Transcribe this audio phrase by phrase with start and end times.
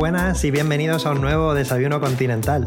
[0.00, 2.66] Buenas y bienvenidos a un nuevo desayuno continental.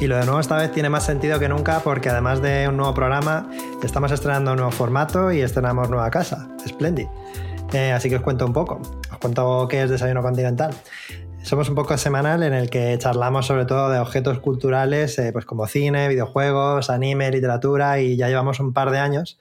[0.00, 2.76] Y lo de nuevo esta vez tiene más sentido que nunca porque además de un
[2.76, 3.48] nuevo programa,
[3.84, 7.06] estamos estrenando un nuevo formato y estrenamos nueva casa, Splendid.
[7.72, 8.82] Eh, así que os cuento un poco.
[9.12, 10.74] Os cuento qué es Desayuno Continental.
[11.44, 15.44] Somos un poco semanal en el que charlamos sobre todo de objetos culturales eh, pues
[15.44, 19.38] como cine, videojuegos, anime, literatura y ya llevamos un par de años.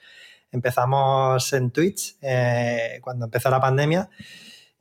[0.51, 4.11] Empezamos en Twitch eh, cuando empezó la pandemia.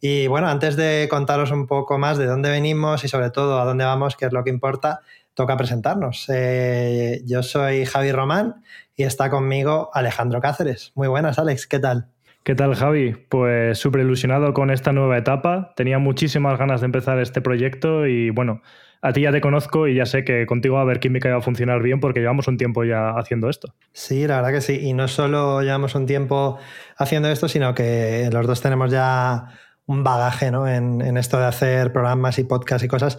[0.07, 3.65] Y bueno, antes de contaros un poco más de dónde venimos y sobre todo a
[3.65, 5.01] dónde vamos, que es lo que importa,
[5.33, 6.27] toca presentarnos.
[6.29, 8.57] Eh, yo soy Javi Román
[8.95, 10.93] y está conmigo Alejandro Cáceres.
[10.95, 12.09] Muy buenas, Alex, ¿qué tal?
[12.43, 13.15] ¿Qué tal, Javi?
[13.31, 15.73] Pues súper ilusionado con esta nueva etapa.
[15.75, 18.61] Tenía muchísimas ganas de empezar este proyecto y bueno,
[19.01, 21.33] a ti ya te conozco y ya sé que contigo va a haber química y
[21.33, 23.73] va a funcionar bien porque llevamos un tiempo ya haciendo esto.
[23.95, 24.81] Sí, la verdad que sí.
[24.83, 26.59] Y no solo llevamos un tiempo
[26.99, 29.49] haciendo esto, sino que los dos tenemos ya
[29.87, 30.67] un bagaje ¿no?
[30.69, 33.19] en, esto de hacer programas y podcasts y cosas.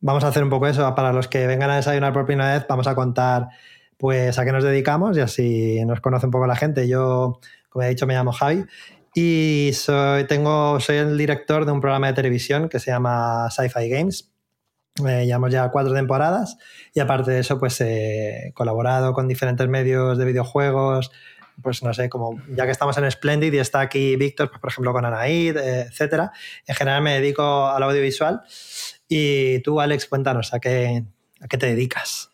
[0.00, 0.94] Vamos a hacer un poco eso.
[0.94, 3.48] Para los que vengan a desayunar por primera vez, vamos a contar
[3.96, 6.88] pues a qué nos dedicamos y así nos conoce un poco la gente.
[6.88, 8.64] Yo, como he dicho, me llamo Javi
[9.14, 13.88] y soy, tengo, soy el director de un programa de televisión que se llama Sci-Fi
[13.88, 14.30] Games.
[15.06, 16.58] Eh, llevamos ya cuatro temporadas
[16.92, 21.10] y aparte de eso, pues he colaborado con diferentes medios de videojuegos,
[21.60, 24.70] pues no sé, como ya que estamos en Splendid y está aquí Víctor, pues por
[24.70, 26.32] ejemplo con Anaid, eh, etcétera.
[26.66, 28.42] En general me dedico al audiovisual.
[29.08, 31.04] Y tú, Alex, cuéntanos, ¿a qué,
[31.40, 32.30] a qué te dedicas?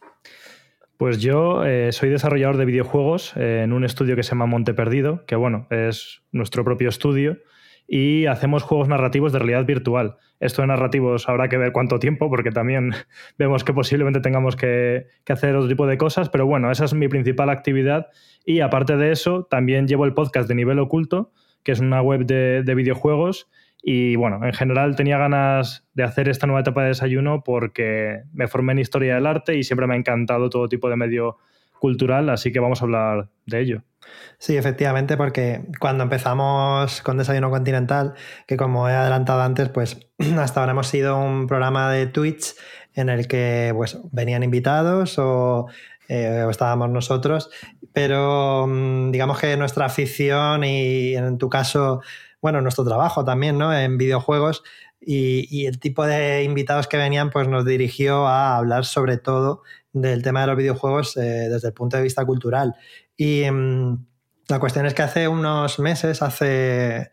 [0.97, 4.75] Pues yo eh, soy desarrollador de videojuegos eh, en un estudio que se llama Monte
[4.75, 7.39] Perdido, que bueno, es nuestro propio estudio,
[7.88, 10.16] y hacemos juegos narrativos de realidad virtual.
[10.38, 12.93] Esto de narrativos habrá que ver cuánto tiempo, porque también
[13.38, 16.93] vemos que posiblemente tengamos que, que, hacer otro tipo de cosas, pero bueno, esa es
[16.93, 18.09] mi principal actividad.
[18.44, 21.32] Y aparte de eso, también llevo el podcast de Nivel Oculto,
[21.65, 23.49] que es una web de, de videojuegos
[23.82, 28.49] y bueno, en general tenía ganas de hacer esta nueva etapa de desayuno porque me
[28.49, 31.38] formé en historia del arte y siempre me ha encantado todo tipo de medio
[31.78, 33.83] cultural, así que vamos a hablar de ello.
[34.39, 38.15] Sí, efectivamente, porque cuando empezamos con Desayuno Continental,
[38.47, 42.55] que como he adelantado antes, pues hasta ahora hemos sido un programa de Twitch
[42.94, 45.67] en el que pues, venían invitados o,
[46.09, 47.50] eh, estábamos nosotros,
[47.93, 52.00] pero mm, digamos que nuestra afición y en tu caso
[52.41, 53.77] bueno, nuestro trabajo también, ¿no?
[53.77, 54.62] En videojuegos
[55.00, 59.62] y, el tipo de invitados que venían, pues nos dirigió a hablar sobre todo
[59.93, 62.75] del tema de los videojuegos eh, desde el punto de vista cultural.
[63.16, 64.06] Y mmm,
[64.49, 67.10] la cuestión es que hace unos meses, hace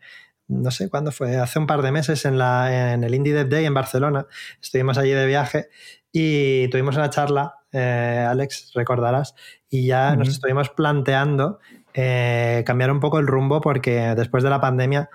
[0.48, 3.48] no sé cuándo fue, hace un par de meses en, la, en el Indie Dev
[3.48, 4.26] Day en Barcelona,
[4.62, 5.68] estuvimos allí de viaje
[6.12, 9.34] y tuvimos una charla, eh, Alex, recordarás,
[9.68, 10.18] y ya uh -huh.
[10.18, 11.58] nos estuvimos planteando
[11.94, 15.08] eh, cambiar un poco el rumbo porque después de la pandemia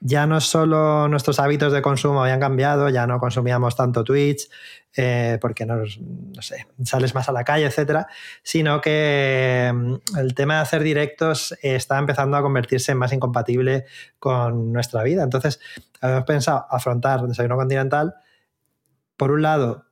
[0.00, 4.50] ya no solo nuestros hábitos de consumo habían cambiado, ya no consumíamos tanto Twitch,
[4.96, 8.06] eh, porque nos, no sé, sales más a la calle, etcétera,
[8.42, 13.86] sino que mm, el tema de hacer directos está empezando a convertirse más incompatible
[14.18, 15.22] con nuestra vida.
[15.22, 15.60] Entonces,
[16.00, 18.14] habíamos pensado afrontar Desayuno Continental,
[19.16, 19.86] por un lado,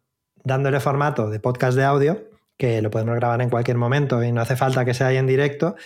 [0.45, 4.41] dándole formato de podcast de audio, que lo podemos grabar en cualquier momento y no
[4.41, 5.77] hace falta que sea ahí en directo,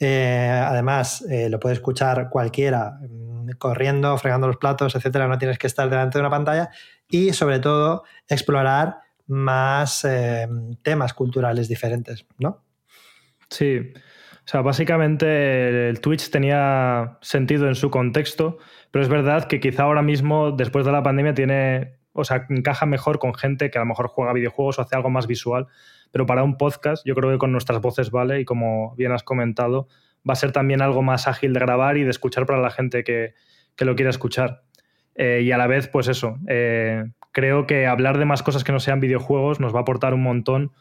[0.00, 5.26] eh, además, eh, lo puede escuchar cualquiera mm, corriendo, fregando los platos, etcétera.
[5.26, 6.70] No tienes que estar delante de una pantalla.
[7.08, 10.46] Y sobre todo, explorar más eh,
[10.82, 12.62] temas culturales diferentes, ¿no?
[13.50, 13.92] Sí.
[13.94, 18.58] O sea, básicamente el Twitch tenía sentido en su contexto,
[18.90, 21.98] pero es verdad que quizá ahora mismo, después de la pandemia, tiene.
[22.12, 25.10] O sea, encaja mejor con gente que a lo mejor juega videojuegos o hace algo
[25.10, 25.68] más visual
[26.10, 29.22] pero para un podcast yo creo que con nuestras voces vale y como bien has
[29.22, 29.88] comentado,
[30.28, 33.04] va a ser también algo más ágil de grabar y de escuchar para la gente
[33.04, 33.34] que,
[33.76, 34.62] que lo quiera escuchar.
[35.18, 38.70] Eh, y a la vez, pues eso, eh, creo que hablar de más cosas que
[38.70, 40.72] no sean videojuegos nos va a aportar un montón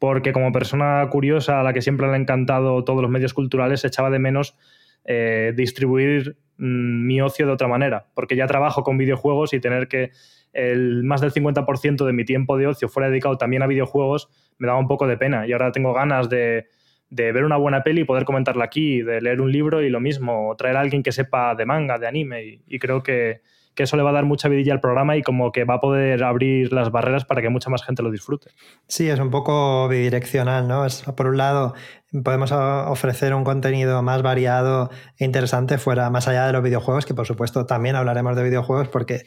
[0.00, 3.84] porque como persona curiosa a la que siempre le han encantado todos los medios culturales,
[3.84, 4.58] echaba de menos
[5.04, 9.86] eh, distribuir mm, mi ocio de otra manera, porque ya trabajo con videojuegos y tener
[9.86, 10.10] que
[10.52, 14.66] el más del 50% de mi tiempo de ocio fuera dedicado también a videojuegos me
[14.66, 15.46] daba un poco de pena.
[15.46, 16.66] Y ahora tengo ganas de,
[17.10, 20.52] ver una buena peli y poder comentarla aquí, de leer un libro y lo mismo,
[20.58, 23.40] traer a alguien que sepa de manga, de anime y creo que
[23.74, 25.80] que eso le va a dar mucha vidilla al programa y como que va a
[25.80, 28.50] poder abrir las barreras para que mucha más gente lo disfrute.
[28.86, 30.86] Sí, es un poco bidireccional, ¿no?
[30.86, 31.74] Es, por un lado,
[32.22, 37.14] podemos ofrecer un contenido más variado e interesante fuera, más allá de los videojuegos, que
[37.14, 39.24] por supuesto también hablaremos de videojuegos porque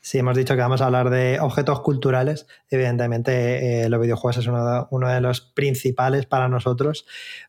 [0.00, 4.46] si hemos dicho que vamos a hablar de objetos culturales, evidentemente eh, los videojuegos es
[4.46, 7.06] uno uno de, los principales para nosotros,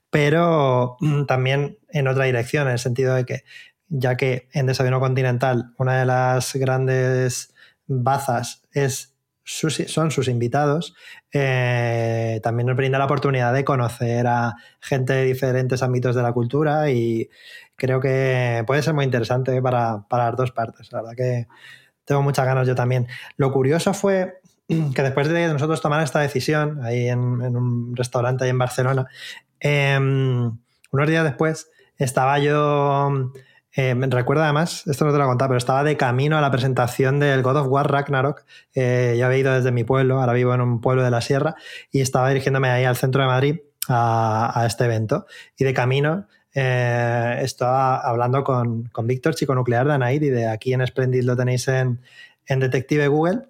[0.09, 3.43] pero mm, también en otra dirección, en el sentido de que
[3.89, 7.53] ya que en Desayuno Continental una de las grandes
[7.87, 10.93] bazas es son sus invitados,
[11.33, 16.33] eh, también nos brinda la oportunidad de conocer a gente de diferentes ámbitos de la
[16.33, 17.29] cultura y
[17.75, 20.91] creo que puede ser muy interesante para, las dos partes.
[20.91, 21.47] La verdad que
[22.05, 23.07] tengo muchas ganas yo también.
[23.37, 28.51] Lo curioso fue que después de nosotros tomar esta decisión ahí en, un restaurante ahí
[28.51, 29.07] en Barcelona,
[29.59, 30.59] em,
[30.91, 33.31] unos días después estaba yo
[33.75, 36.41] eh, me recuerda además, esto no te lo he contado, pero estaba de camino a
[36.41, 38.43] la presentación del God of War Ragnarok.
[38.73, 41.55] Eh, yo había ido desde mi pueblo, ahora vivo en un pueblo de la sierra,
[41.91, 45.27] y estaba dirigiéndome ahí al centro de Madrid a, este evento.
[45.57, 50.47] Y de camino eh, estaba hablando con, con Víctor, chico nuclear de Anaid, y de
[50.47, 52.01] aquí en Splendid lo tenéis en,
[52.47, 53.48] en Detective Google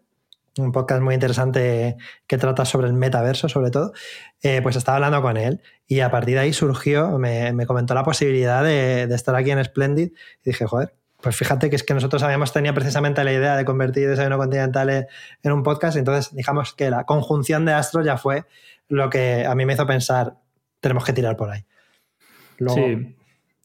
[0.60, 1.98] un podcast muy interesante
[2.28, 3.94] que trata sobre el metaverso, sobre todo,
[4.42, 8.04] eh, pues estaba hablando con él y a partir de ahí surgió, me, comentó la
[8.04, 10.12] posibilidad de, estar aquí en Splendid
[10.44, 13.66] y dije, joder, pues fíjate que es que nosotros habíamos tenido precisamente la idea de
[13.66, 15.08] convertir Desayuno Continental
[15.44, 18.46] en un podcast, entonces digamos que la conjunción de astros ya fue
[18.88, 20.36] lo que a mí me hizo pensar,
[20.80, 21.66] tenemos que tirar por ahí.
[22.74, 23.16] sí.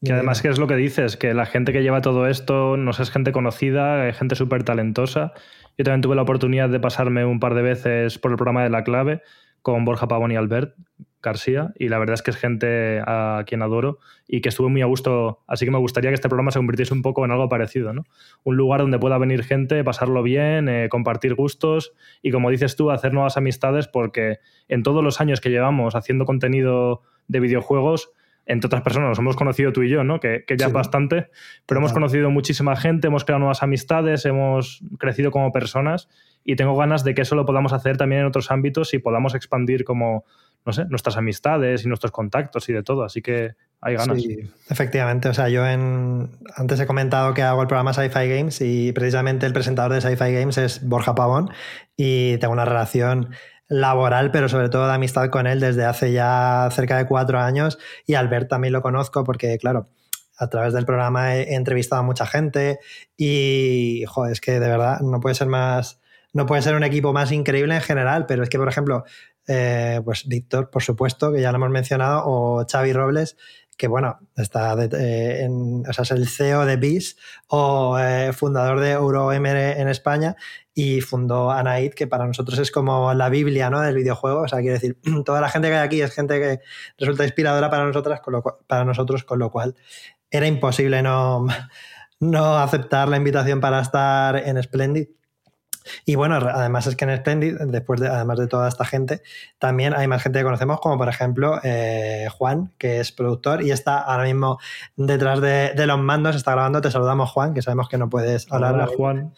[0.05, 1.17] Y además, que es lo que dices?
[1.17, 5.33] Que la gente que lleva todo esto no es gente conocida, es gente súper talentosa
[5.77, 8.69] yo también tuve la oportunidad de pasarme un par de veces por el programa de
[8.69, 9.21] La Clave
[9.61, 10.75] con Borja Pavón y Albert
[11.21, 14.81] García y la verdad es que es gente a quien adoro y que estuve muy
[14.83, 17.49] a gusto, así que me gustaría que este programa se convirtiese un poco en algo
[17.49, 18.03] parecido, ¿no?
[18.43, 22.91] Un lugar donde pueda venir gente, pasarlo bien, eh, compartir gustos y como dices tú,
[22.91, 24.37] hacer nuevas amistades porque
[24.67, 28.11] en todos los años que llevamos haciendo contenido de videojuegos,
[28.45, 30.19] entre otras personas, nos hemos conocido tú y yo, ¿no?
[30.19, 31.29] Que, ya es bastante,
[31.65, 36.09] pero hemos conocido muchísima gente, hemos creado nuevas amistades, hemos crecido como personas
[36.43, 39.33] y tengo ganas de que eso lo podamos hacer también en otros ámbitos y podamos
[39.33, 40.25] expandir como,
[40.63, 43.03] no sé, nuestras amistades y nuestros contactos y de todo.
[43.03, 44.21] Así que hay ganas.
[44.21, 44.37] Sí,
[44.69, 45.27] efectivamente.
[45.27, 49.47] O sea, yo en, antes he comentado que hago el programa Sci-Fi Games y precisamente
[49.47, 51.49] el presentador de Sci-Fi Games es Borja Pavón
[51.97, 53.29] y tengo una relación
[53.67, 57.77] laboral, pero sobre todo de amistad con él desde hace ya cerca de cuatro años.
[58.05, 59.89] Y Albert también lo conozco porque, claro,
[60.37, 62.79] a través del programa he, entrevistado a mucha gente
[63.17, 65.99] y, joder, es que de verdad no puede ser más,
[66.33, 69.03] no puede ser un equipo más increíble en general, pero es que, por ejemplo,
[69.47, 73.37] eh, pues Víctor, por supuesto, que ya lo hemos mencionado, o Xavi Robles,
[73.77, 77.17] que bueno, está eh, en, es el CEO de BIS
[77.47, 80.35] o eh, fundador de EuroMR en España
[80.73, 83.81] y fundó Anaid, que para nosotros es como la Biblia ¿no?
[83.81, 84.41] del videojuego.
[84.41, 86.59] O sea, quiere decir, toda la gente que hay aquí es gente que
[86.97, 87.91] resulta inspiradora para
[88.21, 89.75] con lo para nosotros, con lo cual
[90.29, 91.45] era imposible no,
[92.19, 95.07] no aceptar la invitación para estar en Splendid.
[96.05, 99.21] Y bueno, además es que en Splendid, después de, además de toda esta gente,
[99.59, 103.71] también hay más gente que conocemos, como por ejemplo eh, Juan, que es productor y
[103.71, 104.59] está ahora mismo
[104.95, 106.81] detrás de, los mandos, está grabando.
[106.81, 108.73] Te saludamos, Juan, que sabemos que no puedes hablar.
[108.73, 109.33] Hola, Juan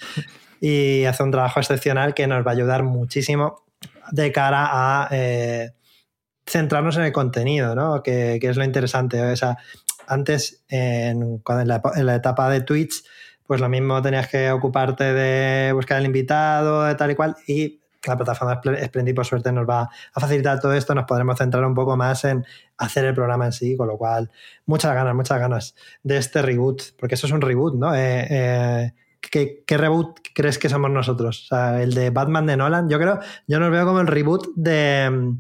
[0.60, 3.63] y hace un trabajo excepcional que nos va a ayudar muchísimo
[4.12, 5.72] de cara a eh,
[6.46, 8.01] centrarnos en el contenido, ¿no?
[8.01, 9.22] Que, es lo interesante.
[9.22, 9.58] O sea,
[10.08, 13.04] antes, en, la, etapa de Twitch,
[13.48, 17.80] pues lo mismo tenías que ocuparte de buscar el invitado, de tal y cual, y
[18.06, 21.74] la plataforma Splendid, por suerte, nos va a facilitar todo esto, nos podremos centrar un
[21.74, 22.46] poco más en
[22.77, 24.30] hacer el programa en sí, con lo cual,
[24.66, 27.96] muchas ganas, muchas ganas de este reboot, porque eso es un reboot, ¿no?
[27.96, 31.44] Eh, eh, ¿Qué, reboot crees que somos nosotros?
[31.46, 32.89] O sea, el de Batman de Nolan.
[32.89, 35.34] Yo creo, yo nos veo como el reboot de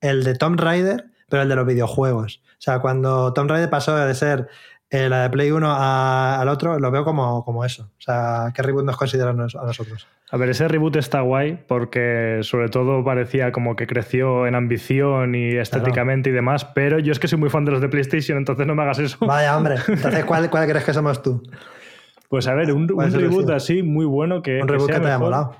[0.00, 2.42] el de Tomb Raider, pero el de los videojuegos.
[2.58, 4.48] O sea, cuando Tomb Raider pasó de ser
[4.94, 7.90] eh, la de Play 1 al otro, lo veo como, como eso.
[7.98, 10.06] O sea, ¿qué reboot nos consideran a nosotros?
[10.30, 15.34] A ver, ese reboot está guay porque sobre todo parecía como que creció en ambición
[15.34, 18.38] y estéticamente y demás, pero yo es que soy muy fan de los de PlayStation,
[18.38, 19.16] entonces no me hagas eso.
[19.26, 19.76] Vaya, hombre.
[19.88, 21.42] Entonces, ¿cuál, cuál crees que somos tú?
[22.28, 24.62] Pues a ver, un, reboot así muy bueno que.
[24.62, 25.56] Un reboot que, te haya molado.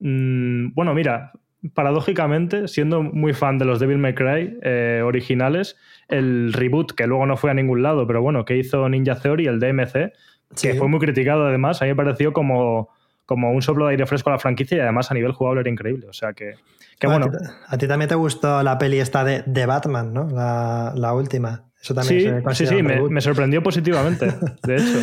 [0.00, 1.32] Mm, bueno, mira,
[1.74, 5.76] paradójicamente, siendo muy fan de los Devil May Cry eh, originales,
[6.08, 9.46] el reboot, que luego no fue a ningún lado, pero bueno, que hizo Ninja Theory,
[9.46, 10.12] el DMC,
[10.60, 12.90] que fue muy criticado además, a mí me pareció como,
[13.24, 15.70] como un soplo de aire fresco a la franquicia y además a nivel jugable era
[15.70, 16.06] increíble.
[16.08, 16.54] O sea que,
[16.98, 17.30] que bueno.
[17.66, 20.28] A ti, también te gustó la peli esta de, de Batman, ¿no?
[20.30, 21.64] La, la última
[22.02, 24.26] sí, sí, sí, me, sorprendió positivamente,
[24.64, 25.00] de hecho.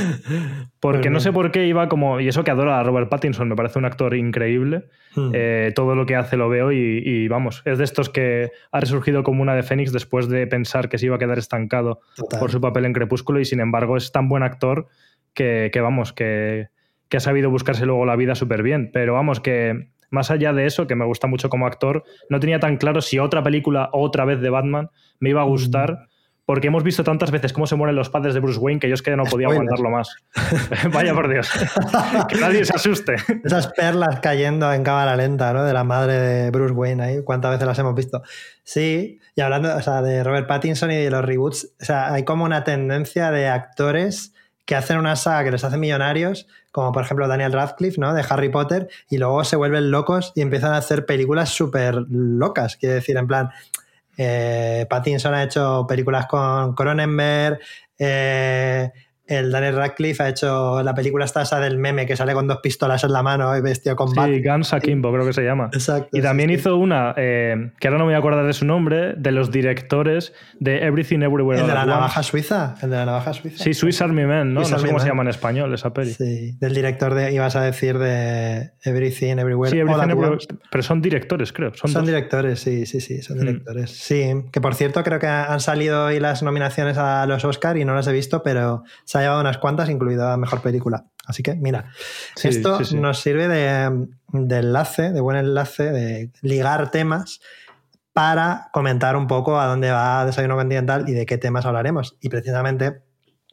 [0.80, 2.20] Porque no sé por qué iba como.
[2.20, 4.86] Y eso que adora a Robert Pattinson, me parece un actor increíble.
[5.16, 5.32] Hmm.
[5.34, 9.24] Eh, todo lo que hace lo veo y, vamos, es de estos que ha resurgido
[9.24, 12.02] como una de Fénix después de pensar que se iba a quedar estancado
[12.40, 14.88] por su papel en Crepúsculo y sin embargo es tan buen actor
[15.34, 16.70] que, vamos, que,
[17.10, 18.90] que ha sabido buscarse luego la vida súper bien.
[18.92, 22.60] Pero vamos, que más allá de eso, que me gusta mucho como actor, no tenía
[22.60, 26.08] tan claro si otra película otra vez de Batman me iba a gustar.
[26.46, 28.96] Porque hemos visto tantas veces cómo se mueren los padres de Bruce Wayne que yo
[28.96, 30.16] es que no podía aguantarlo más.
[30.92, 31.50] Vaya por Dios.
[32.30, 33.16] que nadie se asuste.
[33.44, 35.64] Esas perlas cayendo en cámara lenta, ¿no?
[35.64, 37.24] De la madre de Bruce Wayne ahí.
[37.24, 38.22] ¿Cuántas veces las hemos visto?
[38.64, 42.24] Sí, y hablando o sea, de Robert Pattinson y de los reboots, o sea, hay
[42.24, 44.34] como una tendencia de actores
[44.66, 48.14] que hacen una saga que les hace millonarios, como por ejemplo Daniel Radcliffe, ¿no?
[48.14, 52.78] De Harry Potter, y luego se vuelven locos y empiezan a hacer películas súper locas.
[52.78, 53.50] Quiere decir, en plan,
[54.18, 57.60] eh, Pattinson ha hecho películas con Cronenberg,
[57.98, 58.92] eh,
[59.26, 62.60] el Daniel Radcliffe ha hecho la película esta esa del meme que sale con dos
[62.62, 65.70] pistolas en la mano y vestido con Sí, Guns Akimbo creo que se llama.
[66.12, 69.14] Y también hizo una, eh, que ahora no me voy a acordar de su nombre,
[69.16, 73.34] de los directores de Everything Everywhere El de la navaja suiza, el de la navaja
[73.34, 73.64] suiza.
[73.64, 74.62] Sí, Swiss Army Man, ¿no?
[74.62, 76.14] no sé cómo se llama en español esa peli.
[76.14, 79.72] Sí, del director de, ibas a decir, de Everything Everywhere.
[79.72, 80.38] Sí, Everything Everywhere,
[80.70, 81.72] pero son directores, creo.
[81.76, 83.40] Son, directores, sí, sí, sí, son mm.
[83.40, 83.92] directores.
[83.92, 87.86] Sí, que por cierto creo que han salido hoy las nominaciones a los Oscar y
[87.86, 91.06] no las he visto, pero se ha llevado unas cuantas incluida Mejor Película.
[91.28, 91.92] Así que, mira,
[92.42, 97.40] esto nos sirve de, enlace, de buen enlace, de ligar temas
[98.12, 102.18] para comentar un poco a dónde va Desayuno Continental y de qué temas hablaremos.
[102.22, 103.04] Y precisamente,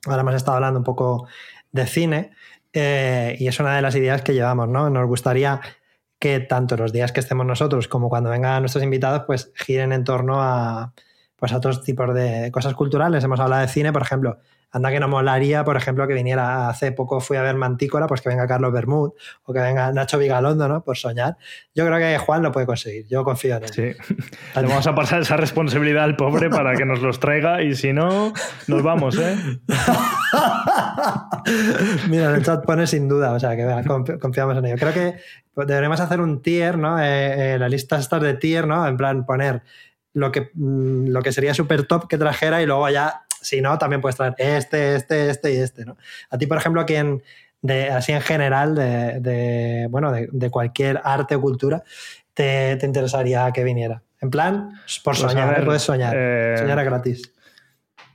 [0.07, 1.29] ahora hemos estado hablando un poco
[1.73, 2.31] de cine
[2.73, 4.88] eh, y es una de las ideas que llevamos, ¿no?
[4.88, 5.61] Nos gustaría
[6.19, 10.05] que tanto los días que estemos nosotros como cuando vengan nuestros invitados, pues giren en
[10.05, 10.95] torno a,
[11.40, 13.25] pues, a otros tipos de cosas culturales.
[13.25, 14.38] Hemos hablado de cine, por ejemplo,
[14.73, 18.20] Anda que no molaría, por ejemplo, que viniera hace poco fui a ver Mantícora, pues
[18.20, 19.11] que venga Carlos Bermud
[19.42, 20.85] o que venga Nacho Vigalondo, ¿no?
[20.85, 21.37] Por soñar.
[21.75, 23.70] Yo creo que Juan lo puede conseguir, yo confío en él.
[23.70, 23.82] Sí.
[24.54, 27.92] Le vamos a pasar esa responsabilidad al pobre para que nos los traiga y si
[27.92, 28.32] no,
[28.68, 29.37] nos vamos, ¿eh?
[32.09, 33.66] Mira, en el chat pone sin duda, o sea, que
[34.20, 34.76] confiamos en ello.
[34.78, 35.16] Creo que
[35.66, 37.00] deberemos hacer un tier, ¿no?
[37.00, 38.87] Eh, eh, la lista estas de tier, ¿no?
[38.87, 39.64] En plan, poner
[40.12, 43.79] lo que, mm, lo que sería súper top que trajera y luego ya si no,
[43.79, 45.97] también puedes traer este, este, este y este, ¿no?
[46.31, 47.23] A ti, por ejemplo, quien,
[47.62, 51.83] de, así en general, de, bueno, de, cualquier arte o cultura,
[52.35, 54.02] te, interesaría que viniera.
[54.21, 56.14] En plan, por pues soñar, puedes soñar.
[56.17, 57.33] Eh, soñar es gratis.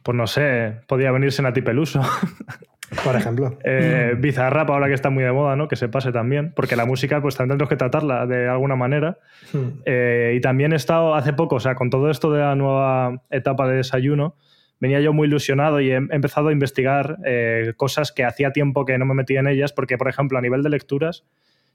[0.04, 2.02] Pues no sé, podría venirse Nati Peluso.
[3.04, 3.58] Por ejemplo.
[3.64, 5.68] Eh, Bizarrap, ahora que está muy de moda, ¿no?
[5.68, 9.18] Que se pase también, porque la música, pues también tenemos que tratarla de alguna manera.
[9.52, 9.80] Hmm.
[9.86, 13.24] Eh, y también he estado hace poco, o sea, con todo esto de la nueva
[13.30, 14.36] etapa de desayuno,
[14.80, 18.98] venía yo muy ilusionado y he empezado a investigar eh, cosas que hacía tiempo que
[18.98, 21.26] no me metía en ellas, porque, por ejemplo, a nivel de lecturas,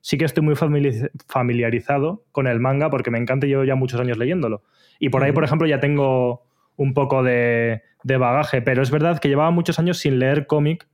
[0.00, 0.54] sí que estoy muy
[1.26, 4.62] familiarizado con el manga, porque me encanta y llevo ya muchos años leyéndolo.
[4.98, 6.44] Y por ahí, por ejemplo, ya tengo
[6.76, 10.86] un poco de, de bagaje, pero es verdad que llevaba muchos años sin leer cómic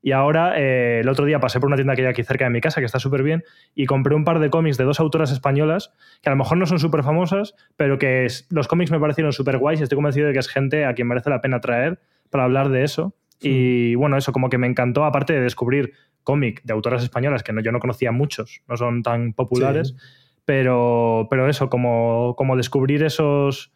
[0.00, 2.50] y ahora, eh, el otro día pasé por una tienda que hay aquí cerca de
[2.50, 5.32] mi casa, que está súper bien, y compré un par de cómics de dos autoras
[5.32, 9.32] españolas, que a lo mejor no son súper famosas, pero que los cómics me parecieron
[9.32, 11.98] súper guays y estoy convencido de que es gente a quien merece la pena traer
[12.30, 13.14] para hablar de eso.
[13.40, 17.52] Y bueno, eso como que me encantó, aparte de descubrir cómic de autoras españolas, que
[17.52, 19.96] no, yo no conocía muchos, no son tan populares,
[20.44, 23.72] pero, pero eso, como, como descubrir esos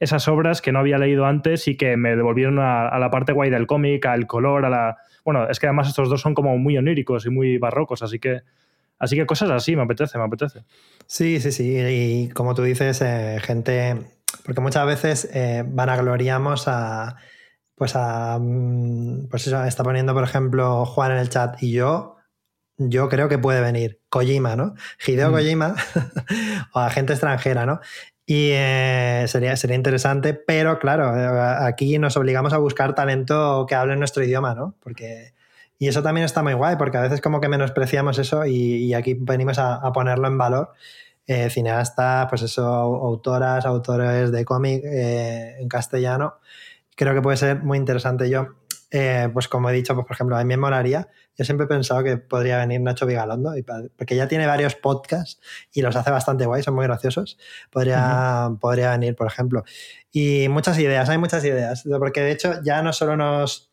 [0.00, 3.50] esas obras que no había leído antes y que me devolvieron a, la parte guay
[3.50, 4.96] del cómic, al color, a la...
[5.24, 8.42] Bueno, es que además estos dos son como muy oníricos y muy barrocos, así que...
[8.96, 10.64] Así que cosas así, me apetece, me apetece.
[11.06, 11.76] Sí, sí, sí.
[11.76, 13.96] Y como tú dices, eh, gente...
[14.44, 17.16] Porque muchas veces eh, vanagloriamos a...
[17.74, 18.38] Pues a...
[18.40, 22.14] Mm, pues eso, está poniendo, por ejemplo, Juan en el chat y yo
[22.76, 24.74] yo creo que puede venir Kojima, ¿no?
[25.06, 25.32] Hideo mm.
[25.32, 25.74] Kojima
[26.72, 27.80] o a gente extranjera, ¿no?
[28.26, 33.74] Y eh, sería, sería interesante, pero claro, eh, aquí nos obligamos a buscar talento que
[33.74, 34.74] hable nuestro idioma, ¿no?
[34.80, 35.34] Porque,
[35.78, 39.14] y eso también está muy guay, porque a veces como que menospreciamos eso y, aquí
[39.14, 40.72] venimos a, ponerlo en valor.
[41.26, 46.34] Eh, cineastas, pues eso, autoras, autores de cómic en castellano.
[46.96, 48.28] Creo que puede ser muy interesante.
[48.30, 48.56] Yo,
[49.32, 52.02] pues como he dicho, pues por ejemplo, a mí me molaría yo siempre he pensado
[52.04, 53.52] que podría venir Nacho Vigalondo,
[53.96, 55.40] porque ya tiene varios podcasts
[55.72, 57.38] y los hace bastante guay, son muy graciosos.
[57.70, 59.64] Podría, podría venir, por ejemplo.
[60.12, 63.70] Y muchas ideas, hay muchas ideas, porque de hecho ya no solo nos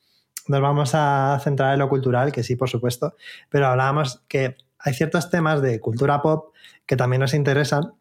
[0.48, 3.16] nos vamos a centrar en lo cultural, que sí, por supuesto,
[3.48, 6.56] pero hablábamos que hay ciertos temas de cultura pop
[6.88, 7.94] que también nos interesan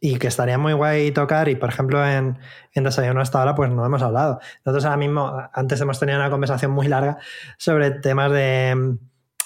[0.00, 2.38] y que estaría muy guay tocar y por ejemplo en,
[2.72, 4.40] en Desayuno hasta ahora pues no hemos hablado.
[4.64, 7.18] Nosotros ahora mismo, antes hemos tenido una conversación muy larga
[7.56, 8.96] sobre temas de,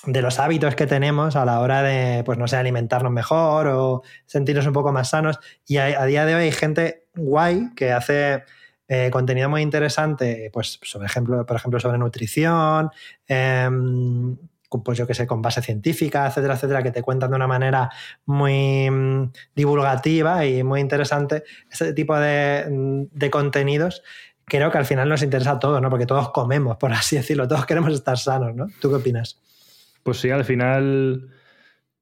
[0.07, 4.03] de los hábitos que tenemos a la hora de, pues no sé, alimentarnos mejor o
[4.27, 8.45] sentirnos un poco más sanos y a, día de hoy hay gente guay que hace...
[8.89, 12.91] Eh, contenido muy interesante, pues sobre ejemplo, por ejemplo, sobre nutrición,
[13.27, 13.71] eh,
[14.85, 17.91] pues yo que sé, con base científica, etcétera, etcétera, que te cuentan de una manera
[18.27, 24.03] muy mm, divulgativa y muy interesante ese tipo de, mm, de contenidos
[24.45, 25.89] creo que al final nos interesa a todos, ¿no?
[25.89, 28.67] Porque todos comemos, por así decirlo, todos queremos estar sanos, ¿no?
[28.81, 29.39] ¿Tú qué opinas?
[30.03, 31.31] Pues sí, al final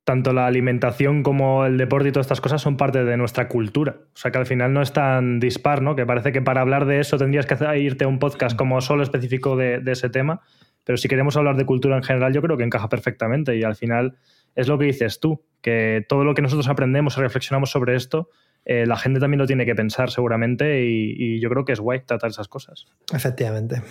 [0.05, 3.99] tanto la alimentación como el deporte y todas estas cosas son parte de nuestra cultura.
[4.13, 5.95] O sea que al final no es tan dispar, ¿no?
[5.95, 9.05] Que parece que para hablar de eso tendrías que irte a un podcast como solo
[9.05, 10.41] específico de, de ese tema.
[10.85, 13.77] Pero si queremos hablar de cultura en general, yo creo que encaja perfectamente y al
[13.77, 14.17] final
[14.55, 18.31] es lo que dices tú, que todo lo que nosotros aprendemos y reflexionamos sobre esto,
[18.65, 22.01] eh, la gente también lo tiene que pensar seguramente y, yo creo que es guay
[22.01, 22.87] tratar esas cosas.
[23.13, 23.83] Efectivamente.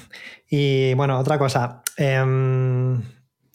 [0.50, 1.82] Y bueno, otra cosa.
[1.98, 2.24] Eh,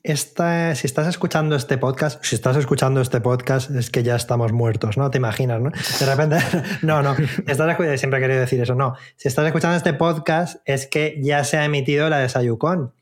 [0.04, 4.52] esta, si estás escuchando este podcast, si estás escuchando este podcast, es que ya estamos
[4.52, 5.10] muertos, ¿no?
[5.10, 5.70] Te imaginas, ¿no?
[5.70, 6.36] De repente,
[6.82, 8.96] no, no, estás, siempre he querido decir eso, no.
[9.16, 12.92] Si estás escuchando este podcast, es que ya se ha emitido la de Sayucon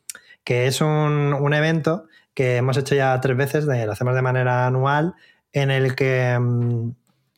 [0.45, 4.23] que es un, un, evento que hemos hecho ya tres veces, de, lo hacemos de
[4.23, 5.15] manera anual,
[5.53, 6.91] en el que mmm,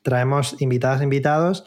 [0.03, 1.65] traemos invitadas e invitados.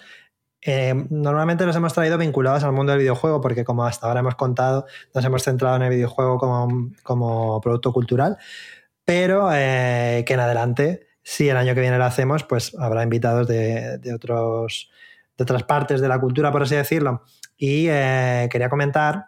[0.62, 4.36] Eh, normalmente los hemos traído vinculados al mundo del videojuego, porque como hasta ahora hemos
[4.36, 8.38] contado, nos hemos centrado en el videojuego como, como producto cultural,
[9.06, 13.48] pero eh, que en adelante, si el año que viene lo hacemos, pues habrá invitados
[13.48, 14.90] de, de, otros,
[15.38, 17.24] de otras partes de la cultura, por así decirlo.
[17.58, 19.28] Y eh, quería comentar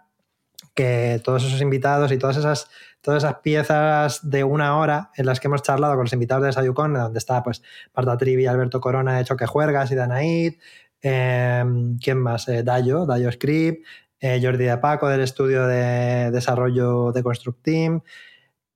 [0.80, 2.70] que todos esos invitados y todas esas,
[3.02, 6.54] todas esas piezas de una hora en las que hemos charlado con los invitados de
[6.54, 7.62] Sayucon, donde está pues
[7.94, 10.54] Marta Trivi, Alberto Corona de Choque Juergas y Danaid,
[11.02, 11.66] eh,
[12.02, 12.48] ¿quién más?
[12.48, 13.86] Eh, Dayo, Dayo Script,
[14.22, 18.02] eh, Jordi de Paco del estudio de desarrollo de Construct Team,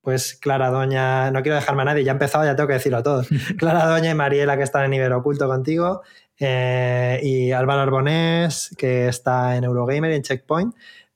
[0.02, 2.98] pues Clara Doña, no quiero dejarme a nadie, ya he empezado, ya tengo que decirlo
[2.98, 3.28] a todos.
[3.56, 6.02] Clara Doña y Mariela, que están en nivel oculto contigo,
[6.38, 10.74] eh, y Álvaro Arbonés, que está en Eurogamer y en Checkpoint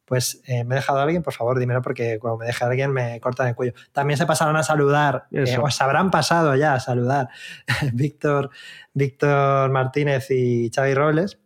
[0.08, 2.68] pues eh, me he dejado a alguien, por favor, dímelo porque cuando me deje a
[2.68, 3.74] alguien me cortan el cuello.
[3.92, 7.28] También se pasaron a saludar, eh, os habrán pasado ya a saludar
[7.92, 8.50] Víctor,
[8.94, 11.38] Víctor Martínez y Xavi Robles.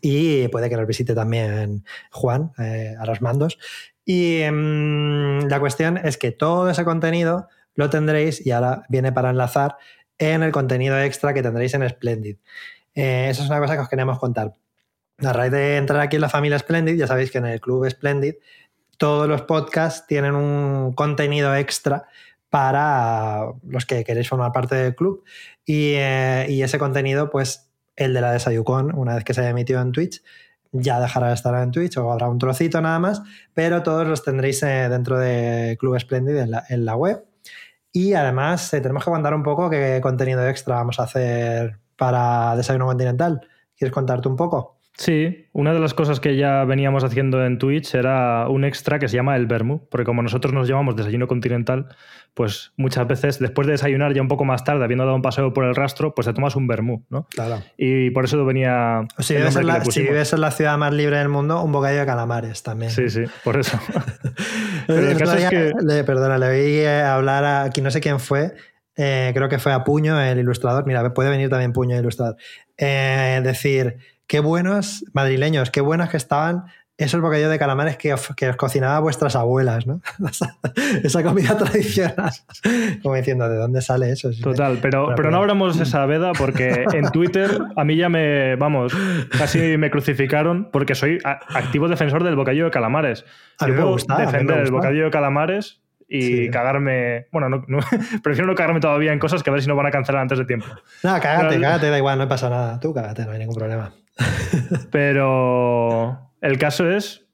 [0.00, 3.58] Y puede que nos visite también Juan eh, a los mandos.
[4.04, 9.30] Y mmm, la cuestión es que todo ese contenido lo tendréis, y ahora viene para
[9.30, 9.76] enlazar,
[10.18, 12.36] en el contenido extra que tendréis en Splendid.
[12.94, 14.54] Eh, eso es una cosa que os queríamos contar
[15.18, 17.88] a raíz de entrar aquí en la familia Splendid, ya sabéis que en el club
[17.88, 18.34] Splendid
[18.98, 22.06] todos los podcasts tienen un contenido extra
[22.50, 25.24] para los que queréis formar parte del club
[25.64, 29.50] y, eh, ese contenido, pues el de la de Sayucon, una vez que se haya
[29.50, 30.22] emitido en Twitch,
[30.72, 33.22] ya dejará de estar en Twitch o habrá un trocito nada más,
[33.54, 37.24] pero todos los tendréis eh, dentro de Club Splendid en la, en la web.
[37.92, 42.54] Y además eh, tenemos que contar un poco qué contenido extra vamos a hacer para
[42.56, 43.40] Desayuno Continental.
[43.76, 44.75] ¿Quieres contarte un poco?
[44.98, 49.08] Sí, una de las cosas que ya veníamos haciendo en Twitch era un extra que
[49.08, 51.88] se llama el Vermu, porque como nosotros nos llamamos desayuno continental,
[52.32, 55.52] pues muchas veces después de desayunar ya un poco más tarde, habiendo dado un paseo
[55.52, 57.26] por el rastro, pues te tomas un Vermu, ¿no?
[57.28, 57.62] Claro.
[57.76, 59.06] Y por eso venía...
[59.18, 62.06] Si vives, la, si vives, en la, ciudad más libre del mundo, un bocadillo de
[62.06, 62.90] calamares también.
[62.90, 63.78] Sí, sí, por eso.
[64.86, 65.72] Pero el caso es que...
[65.82, 68.54] Le, perdona, le oí hablar a aquí no sé quién fue,
[68.96, 72.36] eh, creo que fue a Puño, el ilustrador, mira, puede venir también Puño, el ilustrador,
[72.78, 76.64] eh, decir qué buenos madrileños, qué buenos que estaban
[76.98, 80.00] esos bocadillos de calamares que os, que os cocinaba vuestras abuelas, ¿no?
[81.04, 82.32] esa comida tradicional.
[83.02, 84.30] Como diciendo, ¿de dónde sale eso?
[84.42, 88.94] Total, pero, pero no abramos esa veda porque en Twitter a mí ya me, vamos,
[89.36, 93.26] casi me crucificaron porque soy activo defensor del bocadillo de calamares.
[93.60, 94.16] A mí Yo me gusta.
[94.16, 96.50] defender me el bocadillo de calamares y Sí.
[96.50, 97.26] cagarme.
[97.30, 97.80] Bueno, no, no-
[98.22, 100.38] prefiero no cagarme todavía en cosas que a ver si no van a cancelar antes
[100.38, 100.66] de tiempo.
[101.02, 102.80] No, cágate, Pero- cágate, da igual, no pasa nada.
[102.80, 103.92] Tú cágate, no hay ningún problema.
[104.90, 107.25] Pero el caso es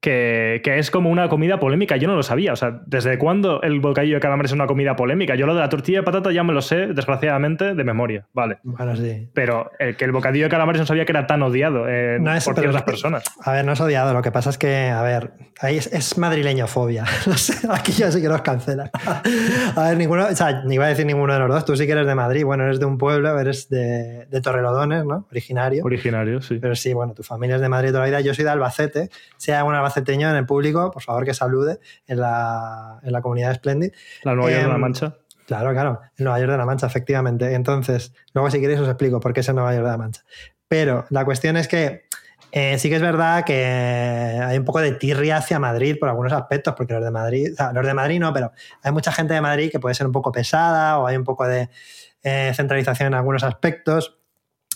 [0.00, 1.96] que, que es como una comida polémica.
[1.96, 2.52] Yo no lo sabía.
[2.52, 5.34] O sea, ¿desde cuándo el bocadillo de calamares es una comida polémica?
[5.34, 8.26] Yo lo de la tortilla de patata ya me lo sé, desgraciadamente, de memoria.
[8.32, 8.58] Vale.
[8.62, 9.28] Bueno, sí.
[9.34, 12.32] Pero el que el bocadillo de calamares no sabía que era tan odiado eh, No
[12.34, 13.24] es- por ciertas personas.
[13.42, 16.18] A ver, no es odiado, lo que pasa es que, a ver, ahí es, es
[16.18, 17.04] madrileñofobia.
[17.70, 18.90] Aquí ya sí que nos cancela.
[19.74, 21.64] A ver, ninguno, o sea, ni iba a decir ninguno de los dos.
[21.64, 25.04] Tú sí que eres de Madrid, bueno, eres de un pueblo, eres de, de Torrelodones,
[25.04, 25.26] ¿no?
[25.30, 25.84] Originario.
[25.84, 26.58] Originario, sí.
[26.60, 28.20] Pero sí, bueno, tu familia es de Madrid toda la vida.
[28.20, 29.08] Yo soy de Albacete.
[29.48, 33.54] Hay alguna albaceteño en el público, por favor que salude en la, en la comunidad
[33.54, 33.92] Splendid.
[34.22, 35.16] La Nueva York de la Em, Mancha.
[35.46, 37.54] Claro, claro, en Nueva York de la Mancha, efectivamente.
[37.54, 40.22] Entonces, luego si queréis os explico por qué es en Nueva York de la Mancha.
[40.68, 42.06] Pero la cuestión es que
[42.52, 46.32] eh, sí que es verdad que hay un poco de tirria hacia Madrid por algunos
[46.32, 49.34] aspectos, porque los de Madrid, o sea, los de Madrid no, pero hay mucha gente
[49.34, 51.68] de Madrid que puede ser un poco pesada o hay un poco de
[52.22, 54.18] eh, centralización en algunos aspectos.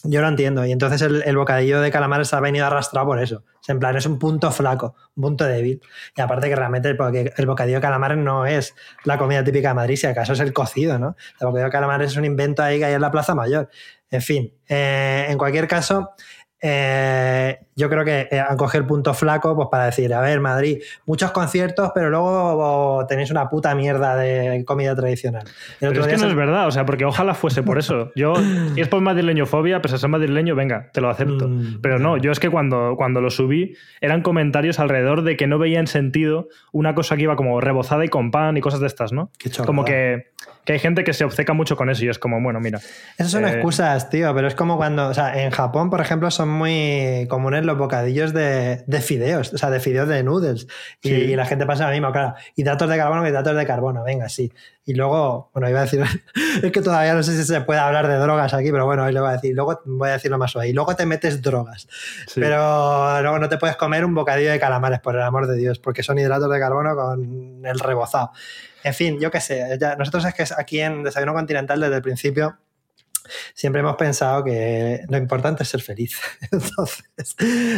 [0.04, 0.64] Yo lo entiendo.
[0.64, 3.44] Y entonces el, bocadillo de calamares ha venido arrastrado por eso.
[3.60, 5.82] Sea, en plan, es un punto flaco, un punto débil.
[6.16, 9.74] Y aparte que realmente el, el bocadillo de calamares no es la comida típica de
[9.74, 11.16] Madrid, si acaso es el cocido, ¿no?
[11.40, 13.68] El bocadillo de calamares es un invento ahí que hay en la Plaza Mayor.
[14.10, 16.12] En fin, eh, en cualquier caso,
[16.60, 20.38] eh, yo creo que eh, han cogido el punto flaco pues, para decir, a ver,
[20.40, 25.42] Madrid, muchos conciertos, pero luego tenéis una puta mierda de comida tradicional.
[25.80, 28.12] Pero es que no se- es verdad, o sea, porque ojalá fuese por eso.
[28.14, 28.34] Yo,
[28.74, 31.48] si es por madrileñofobia, pues a ser madrileño, venga, te lo acepto.
[31.48, 35.46] Mm, Pero no, yo es que cuando, cuando lo subí eran comentarios alrededor de que
[35.46, 38.86] no veían sentido una cosa que iba como rebozada y con pan y cosas de
[38.86, 39.30] estas, ¿no?
[39.38, 39.50] Qué.
[39.64, 40.26] Como que,
[40.64, 42.78] que hay gente que se obceca mucho con eso y es como, bueno, mira.
[43.18, 46.30] Esas son Eh, excusas, tío, pero es como cuando, o sea, en Japón, por ejemplo,
[46.30, 50.66] son muy comunes los bocadillos de, de fideos, o sea, de fideos de noodles.
[51.02, 51.14] Y, Sí.
[51.14, 52.34] y la gente pasa lo mismo, claro.
[52.56, 54.52] Hidratos de carbono, hidratos de carbono, venga, sí.
[54.84, 56.02] Y luego, bueno, iba a decir,
[56.62, 59.12] es que todavía no sé si se puede hablar de drogas aquí, pero bueno, ahí
[59.12, 59.54] lo voy a decir.
[59.54, 60.68] Luego voy a decirlo más suave.
[60.68, 61.86] Y luego te metes drogas.
[62.26, 62.40] Sí.
[62.40, 65.78] Pero luego no te puedes comer un bocadillo de calamares, por el amor de Dios,
[65.78, 68.32] porque son hidratos de carbono con el rebozado.
[68.82, 69.76] En fin, yo qué sé.
[69.80, 72.56] ya- nosotros es que aquí en Desayuno Continental desde el principio
[73.54, 76.20] siempre hemos pensado que lo importante es ser feliz.
[76.50, 77.04] Entonces,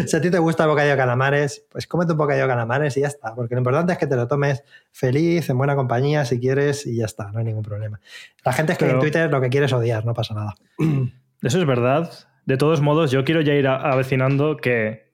[0.06, 2.96] si a ti te gusta el bocadillo de calamares, pues cómete un bocadillo de calamares
[2.96, 3.34] y ya está.
[3.34, 6.96] Porque lo importante es que te lo tomes feliz, en buena compañía, si quieres, y
[6.96, 8.00] ya está, no hay ningún problema.
[8.44, 10.54] La gente es que Pero- en Twitter lo que quiere es odiar, no pasa nada.
[11.42, 12.10] Eso es verdad.
[12.46, 15.12] De todos modos, yo quiero ya ir avecinando que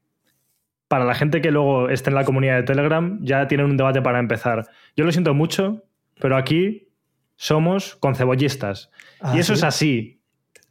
[0.88, 4.00] para la gente que luego esté en la comunidad de Telegram, ya tienen un debate
[4.00, 4.66] para empezar.
[4.96, 5.84] Yo lo siento mucho,
[6.18, 6.88] pero aquí
[7.36, 8.90] somos concebollistas.
[9.20, 9.58] Ah, y eso ¿sí?
[9.58, 10.17] es así.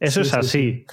[0.00, 0.48] Eso Sí, es sí, así.
[0.48, 0.86] sí.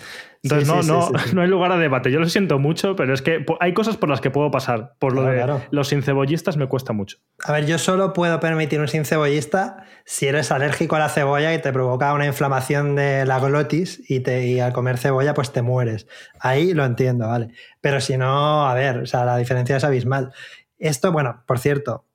[0.43, 2.11] Entonces, Sí, no, no, no hay lugar a debate.
[2.11, 4.93] Yo lo siento mucho, pero es que hay cosas por las que puedo pasar.
[4.99, 5.61] Por lo Claro, de claro.
[5.71, 7.17] los sincebollistas me cuesta mucho.
[7.43, 11.51] A ver, yo solo puedo permitir un sin cebollista si eres alérgico a la cebolla
[11.53, 15.51] y te provoca una inflamación de la glotis y, te, y al comer cebolla pues
[15.51, 16.05] te mueres.
[16.39, 17.47] Ahí lo entiendo, ¿vale?
[17.81, 20.31] Pero si no, a ver, o sea, la diferencia es abismal.
[20.77, 22.05] Esto, bueno, por cierto,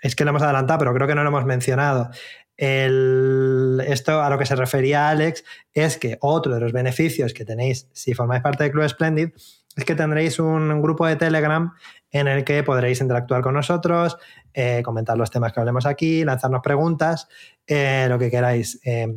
[0.00, 2.08] es que lo hemos adelantado, pero creo que no lo hemos mencionado.
[2.56, 7.44] El- esto a lo que se refería Alex es que otro de los beneficios que
[7.44, 9.30] tenéis si formáis parte del Club Splendid
[9.76, 11.72] es que tendréis un grupo de Telegram
[12.10, 14.16] en el que podréis interactuar con nosotros,
[14.54, 17.28] eh, comentar los temas que hablemos aquí, lanzarnos preguntas,
[17.66, 18.80] eh, lo que queráis.
[18.84, 19.14] Eh,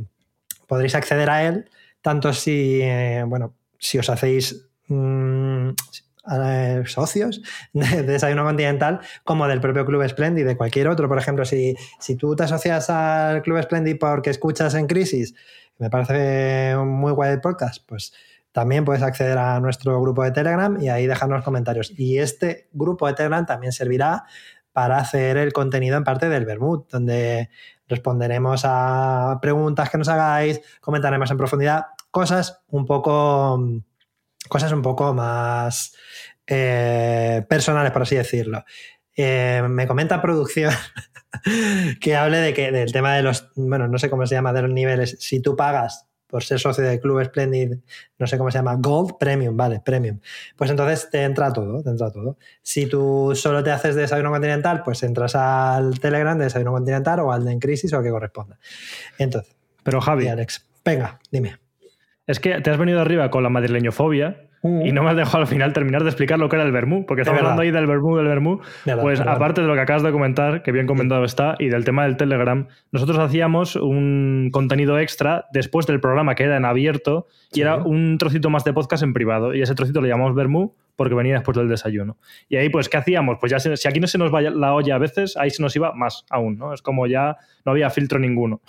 [0.68, 1.70] podréis acceder a él,
[2.02, 5.70] tanto si, eh, bueno, si os hacéis mm,
[6.32, 7.42] eh, socios
[7.74, 11.08] de, de Desayuno Continental, como del propio Club Splendid, de cualquier otro.
[11.08, 15.34] Por ejemplo, si, si tú te asocias al Club Splendid porque escuchas en Crisis,
[15.78, 18.14] me parece muy guay el podcast, pues
[18.52, 21.94] también puedes acceder a nuestro grupo de Telegram y ahí dejarnos comentarios.
[21.98, 24.26] Y este grupo de Telegram también servirá
[24.74, 27.50] para hacer el contenido en parte del Bermud, donde
[27.88, 33.60] responderemos a preguntas que nos hagáis, comentaremos en profundidad cosas un poco
[34.48, 35.96] cosas un poco más
[36.48, 38.64] eh, personales, por así decirlo.
[39.16, 40.74] Eh, me comenta producción
[42.00, 44.62] que hable de que del tema de los, bueno, no sé cómo se llama, de
[44.62, 45.18] los niveles.
[45.20, 47.78] Si tú pagas por ser socio del Club Splendid,
[48.20, 50.20] no sé cómo se llama, Gold, Premium, vale, Premium.
[50.56, 52.38] Pues entonces te entra todo, te entra todo.
[52.62, 57.20] Si tú solo te haces de Desayuno Continental, pues entras al Telegram de Desayuno Continental
[57.22, 58.60] o al de En Crisis o al que corresponda.
[59.18, 61.69] Entonces, Pero Javi, Alex, venga, dime.
[62.30, 64.86] Es que te has venido arriba con la madrileñofobia Uh.
[64.86, 67.06] y no me has dejado al final terminar de explicar lo que era el vermú,
[67.06, 68.60] porque estamos hablando ahí del vermú, del vermú.
[68.86, 69.36] Verdad, Pues verdad.
[69.36, 72.18] aparte de lo que acabas de comentar, que bien comentado está, y del tema del
[72.18, 77.78] Telegram, nosotros hacíamos un contenido extra después del programa que era en abierto y era
[77.78, 79.54] un trocito más de podcast en privado.
[79.54, 82.18] Y ese trocito le llamamos vermú porque venía después del desayuno.
[82.50, 83.38] Y ahí, pues, ¿qué hacíamos?
[83.40, 85.62] Pues ya se- si aquí no se nos va la olla a veces, ahí se
[85.62, 86.74] nos iba más aún, ¿no?
[86.74, 88.60] Es como ya no había filtro ninguno.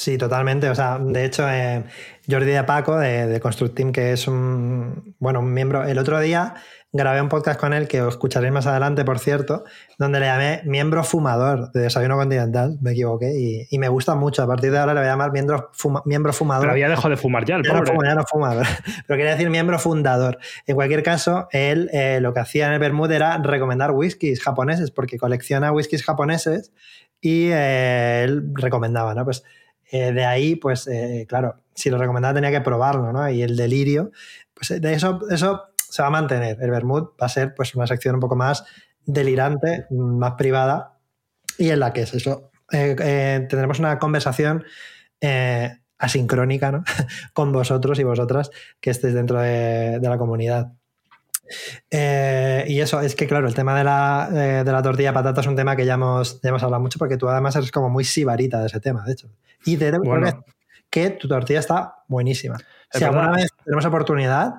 [0.00, 0.70] Sí, totalmente.
[0.70, 1.84] O sea, de hecho, eh,
[2.26, 6.18] Jordi de Paco, de, de Construct Team, que es un, bueno, un miembro, el otro
[6.20, 6.54] día
[6.90, 9.64] grabé un podcast con él, que os escucharéis más adelante, por cierto,
[9.98, 14.42] donde le llamé miembro fumador de Desayuno Continental, me equivoqué, y, y me gusta mucho.
[14.42, 16.62] A partir de ahora le voy a llamar miembro, fuma- miembro fumador.
[16.62, 17.92] Pero había dejado de fumar ya, el Ya no pobre.
[17.92, 18.62] fuma, ya no fuma, pero,
[19.06, 20.38] pero quería decir miembro fundador.
[20.66, 24.90] En cualquier caso, él eh, lo que hacía en el Bermud era recomendar whiskies japoneses,
[24.90, 26.72] porque colecciona whiskies japoneses
[27.20, 29.24] y eh, él recomendaba, ¿no?
[29.26, 29.44] Pues
[29.90, 33.28] eh, de ahí, pues eh, claro, si lo recomendaba tenía que probarlo, ¿no?
[33.30, 34.10] Y el delirio,
[34.54, 36.58] pues de eso, eso se va a mantener.
[36.60, 38.64] El Bermud va a ser pues una sección un poco más
[39.04, 40.98] delirante, más privada,
[41.58, 42.50] y en la que es eso.
[42.72, 44.64] Eh, eh, tendremos una conversación
[45.20, 46.84] eh, asincrónica ¿no?
[47.34, 48.50] con vosotros y vosotras
[48.80, 50.72] que estéis dentro de, la comunidad.
[51.90, 55.46] Y eso, es que claro, el tema de la, de la, tortilla de patata es
[55.46, 58.60] un tema que ya hemos, hemos hablado mucho porque tú además eres como muy sibarita
[58.60, 59.28] de ese tema, de hecho.
[59.64, 60.44] Y te bueno.
[60.88, 62.58] que tu tortilla está buenísima.
[62.90, 64.54] si alguna vez tenemos oportunidad,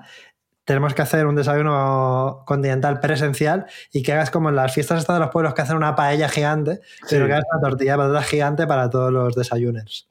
[0.65, 5.15] tenemos que hacer un desayuno continental presencial y que hagas como en las fiestas estas
[5.15, 8.23] de los pueblos que hacen una paella gigante, pero que hagas una tortilla de patata
[8.23, 10.07] gigante para todos los desayunos.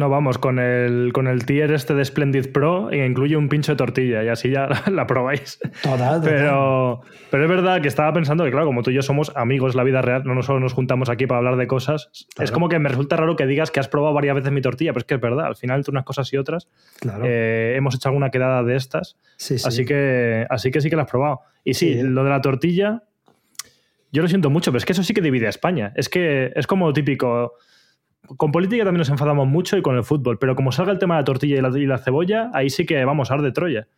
[0.00, 3.72] No, vamos, con el, con el tier este de Splendid Pro e incluye un pincho
[3.72, 5.58] de tortilla y así ya la, probáis.
[5.82, 9.30] Total, Pero, pero es verdad que estaba pensando que, claro, como tú y yo somos
[9.36, 12.70] amigos la vida real, no solo nos juntamos aquí para hablar de cosas, es como
[12.70, 15.04] que me resulta raro que digas que has probado varias veces mi tortilla, pero es
[15.04, 16.66] que es verdad, al final entre unas cosas y otras
[17.22, 19.18] eh, hemos hecho alguna quedada de estas.
[19.36, 19.68] Sí, sí.
[19.68, 21.40] Así, que, así que sí que la has probado.
[21.62, 23.02] Y sí, lo de la tortilla,
[24.12, 25.92] yo lo siento mucho, pero es que eso sí que divide a España.
[25.94, 27.52] Es que es como típico
[28.36, 31.16] con política también nos enfadamos mucho y con el fútbol, pero como salga el tema
[31.16, 33.88] de la tortilla y la, cebolla, ahí sí que vamos a dar de Troya.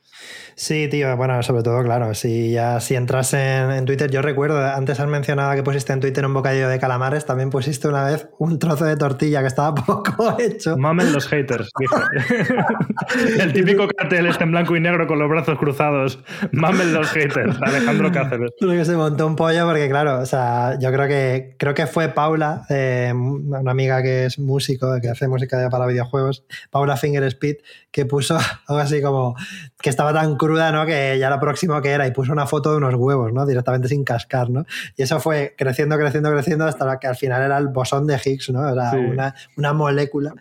[0.55, 5.01] Sí, tío, bueno, sobre todo, claro, si ya si entras en, Twitter, yo recuerdo, antes
[5.01, 8.59] has mencionado que pusiste en Twitter un bocadillo de calamares, también pusiste una vez un
[8.59, 10.77] trozo de tortilla que estaba poco hecho.
[10.77, 11.71] Mamen los haters,
[13.41, 16.23] el típico cartel este en blanco y negro con los brazos cruzados.
[16.53, 18.53] Mamen los haters, Alejandro Cáceres.
[18.59, 21.87] Creo que se montó un pollo porque, claro, o sea, yo creo que creo que
[21.87, 27.25] fue Paula, eh, una amiga que es músico, que hace música para videojuegos, Paula Finger
[27.25, 27.57] Speed,
[27.91, 29.37] que puso algo así como
[29.81, 30.87] que estaba tan cruda, ¿no?
[30.87, 33.47] Que ya lo próximo que era y puso una foto de unos huevos, ¿no?
[33.47, 34.65] Directamente sin cascar, ¿no?
[34.97, 38.51] Y eso fue creciendo, creciendo, creciendo hasta que al final era el bosón de Higgs,
[38.51, 38.69] ¿no?
[38.69, 40.35] Era una, una, molécula.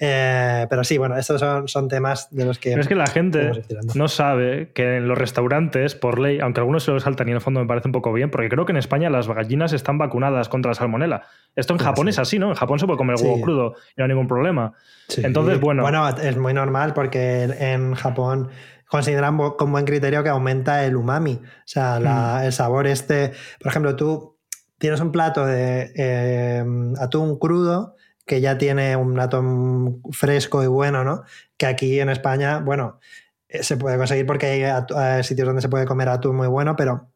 [0.00, 2.70] Eh, pero sí, bueno, estos son, son, temas de los que...
[2.70, 3.62] Pero es que la gente
[3.94, 7.36] no sabe que en los restaurantes, por ley, aunque algunos se lo saltan y en
[7.36, 9.98] el fondo me parece un poco bien, porque creo que en España las gallinas están
[9.98, 11.22] vacunadas contra la salmonela.
[11.56, 12.48] Esto en ah, Japón es así, ¿no?
[12.48, 14.72] En Japón se puede comer huevo crudo no hay ningún problema.
[15.16, 15.82] Entonces, bueno...
[15.82, 18.50] Bueno, es muy normal porque en Japón
[18.86, 22.44] consideran con buen criterio que aumenta el umami, o sea, mm.
[22.44, 23.32] el sabor este.
[23.60, 24.36] Por ejemplo, tú
[24.78, 26.64] tienes un plato de eh,
[27.00, 27.96] atún crudo
[28.26, 31.24] que ya tiene un atún fresco y bueno, ¿no?
[31.56, 33.00] Que aquí en España, bueno,
[33.48, 36.76] eh, se puede conseguir porque hay eh, sitios donde se puede comer atún muy bueno,
[36.76, 37.08] pero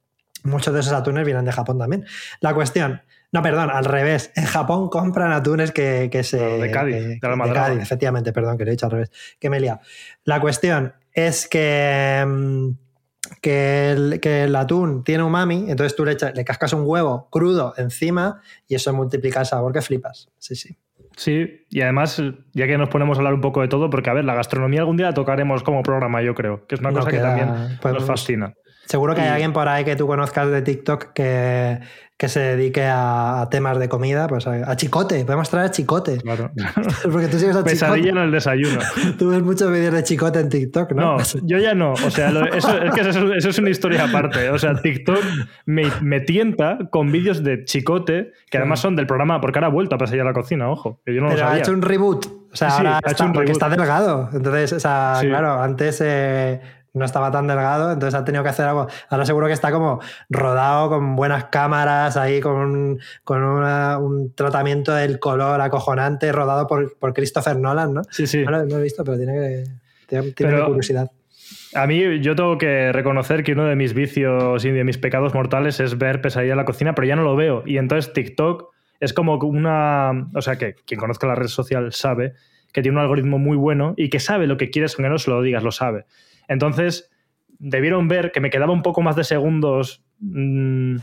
[0.45, 2.05] muchos de esos atunes vienen de Japón también.
[2.41, 4.33] La cuestión, no, perdón, al revés.
[4.35, 6.39] En Japón compran atunes que, se.
[6.39, 9.11] de Cádiz, de, Cádiz, efectivamente, perdón, que lo he dicho al revés.
[9.39, 9.81] Que me he liado.
[10.25, 12.71] La cuestión es que, mm,
[13.43, 13.91] que,
[14.23, 18.93] el, atún tiene umami, entonces tú le, le cascas un huevo crudo encima y eso
[18.95, 20.31] multiplica el sabor que flipas.
[20.39, 20.79] Sí, sí.
[21.19, 24.13] Sí, y además, ya que nos ponemos a hablar un poco de todo, porque a
[24.13, 27.11] ver, la gastronomía algún día la tocaremos como programa, yo creo, que es una cosa
[27.11, 27.49] que también
[27.83, 28.55] nos fascina.
[28.89, 31.79] Seguro que hay alguien por ahí que tú conozcas de TikTok que,
[32.17, 36.17] que se dedique a, temas de comida, pues a, chicote, podemos traer a chicote.
[36.17, 36.51] Claro.
[37.13, 38.81] Porque tú sigues a Pesadilla en el desayuno.
[39.19, 41.19] Tú ves muchos vídeos de chicote en TikTok, ¿no?
[41.19, 41.93] No, yo ya no.
[41.93, 44.49] O sea, eso, es que eso, es una historia aparte.
[44.49, 45.23] O sea, TikTok
[45.67, 49.97] me, tienta con vídeos de chicote, que además son del programa, porque ahora ha vuelto
[49.97, 51.03] a Pesadilla a la cocina, ojo.
[51.05, 51.59] Que yo no Pero lo sabía.
[51.59, 52.27] ha hecho un reboot.
[52.51, 54.31] O sea, ahora ha hecho un porque está delgado.
[54.33, 56.61] Entonces, o sea, claro, antes eh,
[56.99, 58.89] no estaba tan delgado, entonces ha tenido que hacer algo.
[59.09, 65.19] Ahora seguro que está como rodado con buenas cámaras, ahí con, con un tratamiento del
[65.19, 68.03] color acojonante, rodado por, por Christopher Nolan, ¿no?
[68.11, 68.45] Sí, sí.
[68.45, 69.65] No lo he visto, pero tiene que.
[70.35, 71.11] Tiene, curiosidad.
[71.75, 75.35] A mí, yo tengo que reconocer que uno de mis vicios y de mis pecados
[75.35, 77.63] mortales es ver pesadilla en la cocina, pero ya no lo veo.
[77.67, 80.29] Y entonces TikTok es como una.
[80.35, 82.35] O sea, que quien conozca la red social sabe
[82.73, 85.31] que tiene un algoritmo muy bueno y que sabe lo que quieres, aunque no se
[85.31, 86.05] lo digas, lo sabe.
[86.49, 87.11] Entonces,
[87.59, 90.97] debieron ver que me quedaba un poco más de segundos mm,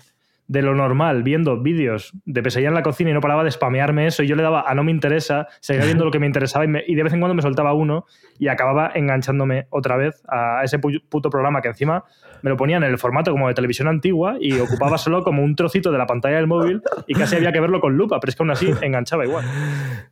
[0.47, 4.07] de lo normal viendo vídeos de pesadilla en la cocina y no paraba de spamearme
[4.07, 6.65] eso y yo le daba a no me interesa, seguía viendo lo que me interesaba
[6.65, 8.05] y, de vez en cuando me soltaba uno
[8.37, 12.03] y acababa enganchándome otra vez a ese puto programa que encima
[12.41, 15.55] me lo ponía en el formato como de televisión antigua y ocupaba solo como un
[15.55, 18.35] trocito de la pantalla del móvil y casi había que verlo con lupa, pero es
[18.35, 19.45] que aún así enganchaba igual.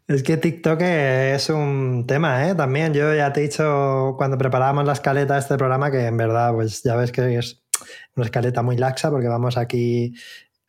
[0.08, 2.56] Es que TikTok es un tema, ¿eh?
[2.56, 6.18] También yo ya te he dicho cuando preparábamos la escaleta de este programa que en
[6.18, 7.63] verdad pues ya ves que es
[8.16, 10.14] una escaleta muy laxa porque vamos aquí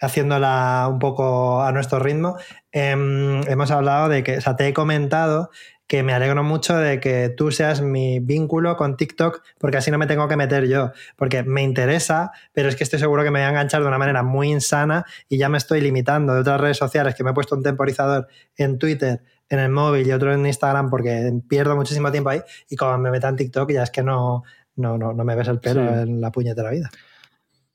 [0.00, 2.36] haciéndola un poco a nuestro ritmo.
[2.72, 5.50] Em, hemos hablado de que, o sea, te he comentado
[5.86, 9.98] que me alegro mucho de que tú seas mi vínculo con TikTok, porque así no
[9.98, 13.40] me tengo que meter yo, porque me interesa, pero es que estoy seguro que me
[13.40, 16.60] voy a enganchar de una manera muy insana y ya me estoy limitando de otras
[16.60, 20.32] redes sociales, que me he puesto un temporizador en Twitter, en el móvil y otro
[20.32, 22.40] en Instagram, porque pierdo muchísimo tiempo ahí,
[22.70, 24.42] y como me meto en TikTok ya es que no,
[24.76, 26.90] no, no, no me ves el pelo en la puñetera vida.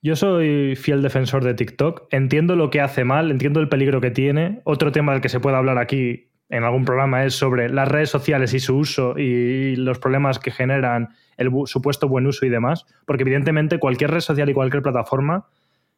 [0.02, 2.08] Yo soy fiel defensor de TikTok.
[2.12, 4.62] Entiendo lo que hace mal, entiendo el peligro que tiene.
[4.64, 8.10] Otro tema del que se puede hablar aquí en algún programa es sobre las redes
[8.10, 12.86] sociales y su uso y los problemas que generan el supuesto buen uso y demás.
[13.06, 15.48] Porque evidentemente cualquier red social y cualquier plataforma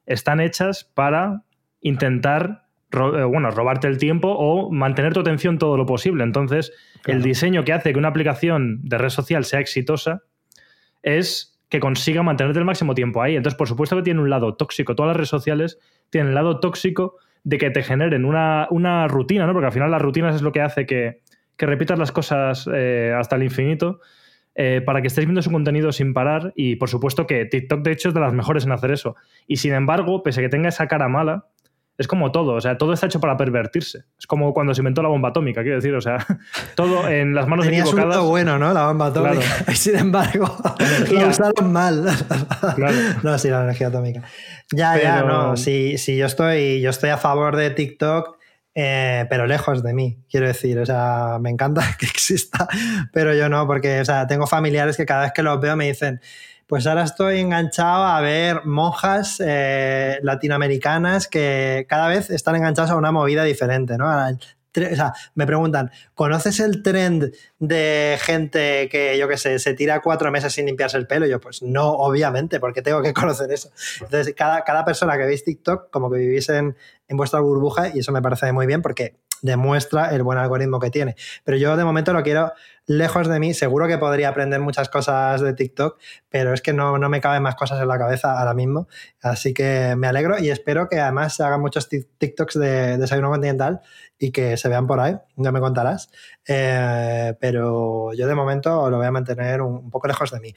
[0.08, 1.44] están hechas para
[1.80, 6.24] intentar eh, bueno, robarte el tiempo o mantener tu atención todo lo posible.
[6.24, 6.74] Entonces,
[7.06, 10.24] el diseño que hace que una aplicación de red social sea exitosa
[11.04, 13.36] es que consiga mantenerte el máximo tiempo ahí.
[13.36, 14.96] Entonces, por supuesto que tiene un lado tóxico.
[14.96, 19.54] Todas las redes sociales tienen el lado tóxico de que te generen una, rutina, ¿no?
[19.54, 21.22] Porque al final las rutinas es lo que hace que,
[21.58, 24.02] repitas las cosas eh, hasta el infinito.
[24.54, 27.94] Eh, para que estés viendo su contenido sin parar y por supuesto que TikTok de
[27.94, 29.16] hecho es de las mejores en hacer eso.
[29.48, 31.46] Y sin embargo, pese a que tenga esa cara mala,
[32.02, 34.06] es como todo, o sea, todo está hecho para pervertirse.
[34.20, 36.18] Es como cuando se inventó la bomba atómica, quiero decir, o sea,
[36.76, 38.18] todo en las manos Tenías equivocadas.
[38.18, 38.74] Un bueno, ¿no?
[38.74, 39.46] La bomba atómica.
[39.68, 40.58] Y sin embargo,
[41.12, 42.04] lo usaron mal.
[43.24, 44.24] no, sí, la energía atómica.
[44.72, 45.56] Ya, ya, no.
[45.56, 48.38] Sí, sí, yo estoy, yo estoy a favor de TikTok.
[48.74, 52.70] Eh, pero lejos de mí, quiero decir, o sea, me encanta que exista,
[53.12, 55.88] pero yo no, porque, o sea, tengo familiares que cada vez que los veo me
[55.88, 56.22] dicen,
[56.72, 62.96] pues ahora estoy enganchado a ver monjas eh, latinoamericanas que cada vez están enganchadas a
[62.96, 64.08] una movida diferente, ¿no?
[64.08, 70.00] O sea, me preguntan, ¿conoces el trend de gente que, yo qué sé, se tira
[70.00, 71.26] cuatro meses sin limpiarse el pelo?
[71.26, 73.70] Y yo, pues no, obviamente, porque tengo que conocer eso.
[74.00, 76.78] Entonces, cada, cada persona que veis TikTok, como que vivís en,
[77.10, 80.90] en vuestra burbuja, y eso me parece muy bien, porque demuestra el buen algoritmo que
[80.90, 81.16] tiene.
[81.44, 82.54] Pero yo de momento lo quiero
[82.86, 83.54] lejos de mí.
[83.54, 85.98] Seguro que podría aprender muchas cosas de TikTok,
[86.30, 88.88] pero es que no, no me caben más cosas en la cabeza ahora mismo.
[89.22, 93.82] Así que me alegro y espero que además se hagan muchos TikToks de desayuno continental
[94.18, 96.12] y que se vean por ahí, ya me contarás.
[96.48, 100.54] Eh, pero yo de momento lo voy a mantener un, poco lejos de mí.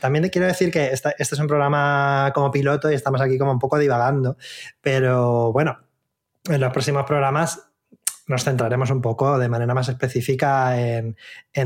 [0.00, 3.52] También te quiero decir que este es un programa como piloto y estamos aquí como
[3.52, 4.36] un poco divagando,
[4.80, 5.78] pero bueno,
[6.48, 7.73] en los próximos programas
[8.26, 11.16] nos centraremos un poco de manera más específica en,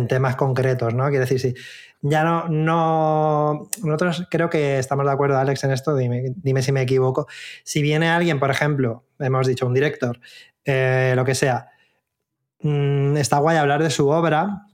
[0.08, 1.04] temas concretos, ¿no?
[1.08, 1.54] Quiere decir, si
[2.00, 3.68] ya no, no.
[3.82, 7.26] Nosotros creo que estamos de acuerdo, Alex, en esto, dime, dime si me equivoco.
[7.64, 10.20] Si viene alguien, por ejemplo, hemos dicho un director,
[10.64, 11.70] eh, lo que sea,
[12.60, 14.67] mm, está guay hablar de su obra,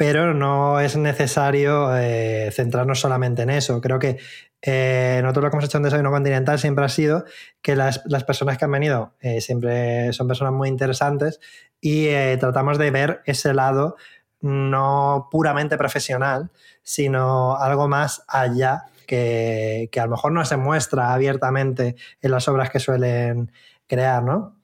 [0.00, 3.82] pero no es necesario eh, centrarnos solamente en eso.
[3.82, 4.16] Creo que
[4.62, 7.26] eh, nosotros lo que hemos hecho en Desayuno Continental siempre ha sido
[7.60, 11.38] que las, personas que han venido eh, siempre son personas muy interesantes
[11.82, 12.06] y
[12.38, 13.96] tratamos de ver ese lado
[14.40, 16.50] no puramente profesional,
[16.82, 22.48] sino algo más allá que, que, a lo mejor no se muestra abiertamente en las
[22.48, 23.52] obras que suelen
[23.86, 24.56] crear, ¿no?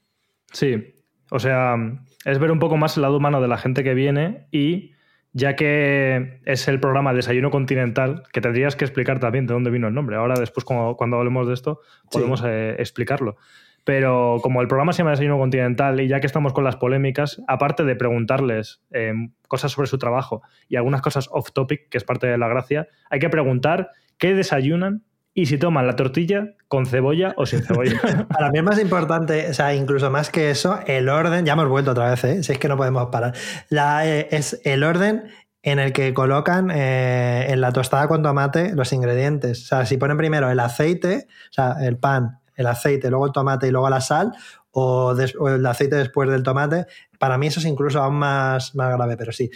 [0.51, 0.94] Sí,
[1.31, 1.77] o sea,
[2.25, 4.96] es ver un poco más el lado humano de la gente que viene y
[5.37, 9.87] ya que es el programa Desayuno Continental, que tendrías que explicar también de dónde vino
[9.87, 10.16] el nombre.
[10.16, 13.37] Ahora, después, cuando, hablemos de esto, podemos eh, explicarlo.
[13.85, 17.42] Pero como el programa se llama Desayuno Continental y ya que estamos con las polémicas,
[17.49, 19.12] aparte de preguntarles eh,
[19.46, 22.88] cosas sobre su trabajo y algunas cosas off topic, que es parte de la gracia,
[23.11, 25.05] hay que preguntar qué desayunan
[25.37, 28.01] y si toman la tortilla con cebolla o sin cebolla.
[28.33, 31.68] Para mí es más importante, o sea, incluso más que eso, el orden, ya hemos
[31.68, 32.42] vuelto otra vez, ¿eh?
[32.42, 33.35] si es que no podemos parar,
[33.70, 35.25] eh, es el orden
[35.62, 39.64] en el que colocan eh, en la tostada con tomate los ingredientes.
[39.64, 43.33] O sea, si ponen primero el aceite, o sea, el pan, el aceite, luego el
[43.33, 44.33] tomate y luego la sal,
[44.70, 46.87] o, el aceite después del tomate,
[47.18, 49.51] para mí eso es incluso aún más, más grave, pero sí.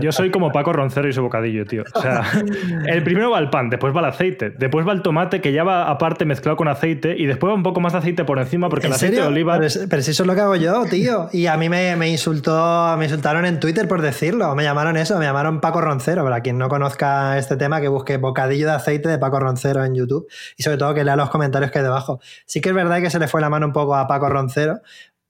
[0.00, 1.84] Yo soy como Paco Roncero y su bocadillo, tío.
[1.94, 2.22] O sea,
[2.86, 5.64] el primero va el pan, después va el aceite, después va el tomate que ya
[5.64, 8.68] va aparte mezclado con aceite y después va un poco más de aceite por encima
[8.68, 9.58] porque el aceite de oliva.
[9.58, 11.28] Pero, si eso es lo que hago yo, tío.
[11.32, 14.54] Y a mí me, me, insultó, me insultaron en Twitter por decirlo.
[14.54, 16.24] Me llamaron eso, me llamaron Paco Roncero.
[16.24, 19.94] Para quien no conozca este tema, que busque bocadillo de aceite de Paco Roncero en
[19.94, 22.20] YouTube y sobre todo que lea los comentarios que hay debajo.
[22.44, 24.80] Sí que es verdad que se le fue la mano un poco a Paco Roncero,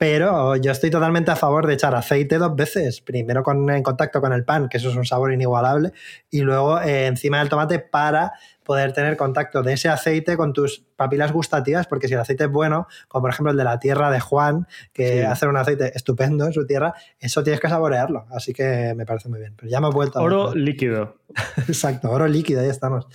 [0.01, 3.03] pero yo estoy totalmente a favor de echar aceite dos veces.
[3.03, 5.93] Primero con, en contacto con el pan, que eso es un sabor inigualable,
[6.31, 8.33] y luego eh, encima del tomate para
[8.65, 12.51] poder tener contacto de ese aceite con tus papilas gustativas, porque si el aceite es
[12.51, 16.47] bueno, como por ejemplo el de la tierra de Juan, que hace un aceite estupendo
[16.47, 18.25] en su tierra, eso tienes que saborearlo.
[18.31, 19.53] Así que me parece muy bien.
[19.55, 21.17] Pero ya me he vuelto a Oro líquido.
[21.69, 23.07] Exacto, oro líquido, ahí estamos.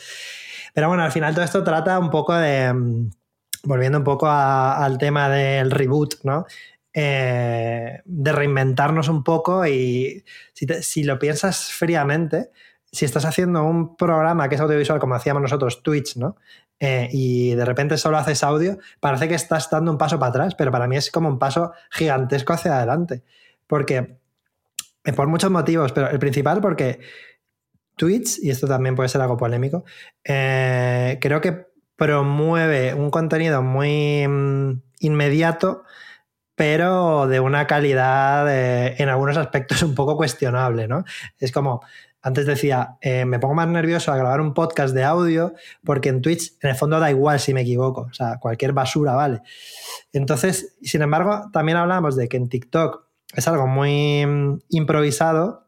[0.75, 2.71] Pero bueno, al final todo esto trata un poco de.
[2.71, 3.09] Mm,
[3.65, 6.45] volviendo un poco al tema del reboot, ¿no?
[6.97, 10.23] Eh, de reinventarnos un poco y
[10.53, 12.51] si, lo piensas fríamente,
[12.89, 16.37] si estás haciendo un programa que es audiovisual como hacíamos nosotros, Twitch, ¿no?
[16.79, 20.55] Eh, y de repente solo haces audio, parece que estás dando un paso para atrás,
[20.55, 23.23] pero para mí es como un paso gigantesco hacia adelante.
[23.67, 24.17] Porque,
[25.03, 27.01] eh, por muchos motivos, pero el principal porque
[27.97, 29.83] Twitch, y esto también puede ser algo polémico,
[30.23, 31.65] creo que
[31.97, 35.83] promueve un contenido muy mm, inmediato,
[36.55, 41.03] pero de una calidad eh, en algunos aspectos un poco cuestionable, ¿no?
[41.39, 41.81] Es como,
[42.21, 45.53] antes decía, eh, me pongo más nervioso a grabar un podcast de audio
[45.83, 49.13] porque en Twitch en el fondo da igual si me equivoco, o sea, cualquier basura
[49.13, 49.41] vale.
[50.11, 55.67] Entonces, sin embargo, también hablamos de que en TikTok es algo muy mm, improvisado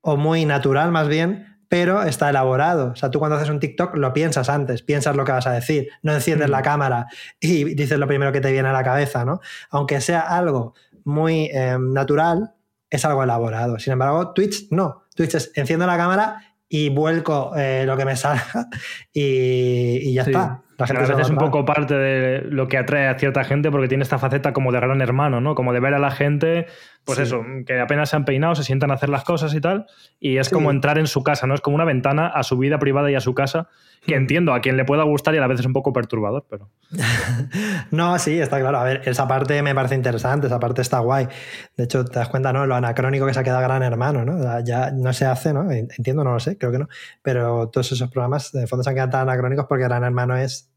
[0.00, 2.92] o muy natural más bien, pero está elaborado.
[2.92, 5.52] O sea, tú cuando haces un TikTok lo piensas antes, piensas lo que vas a
[5.52, 6.64] decir, no enciendes la mm.
[6.64, 7.06] cámara
[7.40, 9.40] y dices lo primero que te viene a la cabeza, ¿no?
[9.70, 12.54] Aunque sea algo muy em, natural,
[12.90, 13.78] es algo elaborado.
[13.78, 15.04] Sin embargo, Twitch no.
[15.14, 18.68] Twitch es enciendo la cámara y vuelco eh, lo que me salga
[19.12, 20.62] y, ya está.
[20.78, 23.68] La gente a veces es un poco parte de lo que atrae a cierta gente
[23.70, 25.56] porque tiene esta faceta como de gran hermano, ¿no?
[25.56, 26.66] Como de ver a la gente,
[27.04, 29.86] pues eso, que apenas se han peinado, se sientan a hacer las cosas y tal,
[30.20, 31.54] y es como entrar en su casa, ¿no?
[31.54, 33.68] Es como una ventana a su vida privada y a su casa,
[34.06, 36.46] que entiendo a quien le pueda gustar y a la vez es un poco perturbador,
[36.48, 36.70] pero...
[37.90, 38.78] no, sí, está claro.
[38.78, 41.28] A ver, esa parte me parece interesante, esa parte está guay.
[41.76, 42.66] De hecho, te das cuenta, ¿no?
[42.66, 44.64] Lo anacrónico que se ha quedado gran hermano, ¿no?
[44.64, 45.70] Ya no se hace, ¿no?
[45.70, 46.88] Entiendo, no lo sé, creo que no.
[47.22, 50.70] Pero todos esos programas, de fondo, se han quedado tan anacrónicos porque gran hermano es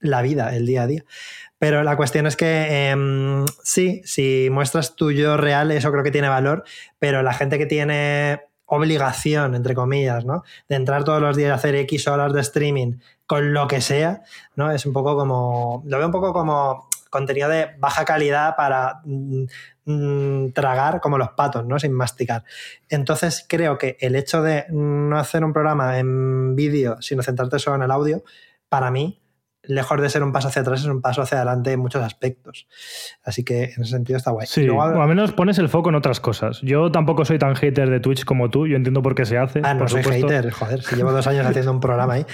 [0.00, 1.04] la vida, el día a día.
[1.58, 6.10] Pero la cuestión es que em, sí, si muestras tu yo real, eso creo que
[6.10, 6.64] tiene valor,
[6.98, 8.40] pero la gente que tiene
[8.70, 10.44] obligación, entre comillas, ¿no?
[10.68, 14.22] De entrar todos los días a hacer X horas de streaming con lo que sea,
[14.54, 14.70] ¿no?
[14.70, 19.44] Es un poco como, lo veo un poco como contenido de baja calidad para mm,
[19.86, 21.80] mm, tragar como los patos, ¿no?
[21.80, 22.44] Sin masticar.
[22.88, 27.76] Entonces creo que el hecho de no hacer un programa en vídeo, sino centrarte solo
[27.76, 28.22] en el audio,
[28.68, 29.19] para mí
[29.62, 32.66] lejos de ser un paso hacia atrás, es un paso hacia adelante en muchos aspectos.
[33.22, 34.46] Así que en ese sentido está guay.
[34.46, 36.60] Sí, o al menos pones el foco en otras cosas.
[36.62, 39.60] Yo tampoco soy tan hater de Twitch como tú, yo entiendo por qué se hace.
[39.62, 42.26] Ah, no soy hater, joder, si llevo dos años haciendo un programa ahí.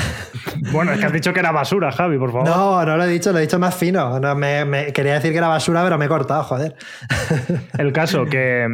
[0.72, 2.48] bueno, es que has dicho que era basura, Javi, por favor.
[2.48, 4.20] No, no lo he dicho, lo he dicho más fino.
[4.36, 6.76] me, quería decir que era basura, pero me he cortado, joder.
[7.78, 8.66] el caso que,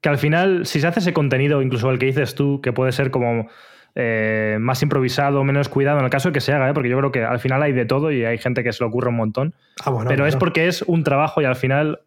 [0.00, 2.92] que al final, si se hace ese contenido, incluso el que dices tú, que puede
[2.92, 3.48] ser como
[3.98, 6.74] eh, más improvisado, menos cuidado, en el caso de que se haga, ¿eh?
[6.74, 8.88] porque yo creo que al final hay de todo y hay gente que se le
[8.88, 9.54] ocurre un montón.
[9.82, 12.00] Ah, pero es porque es un trabajo y al final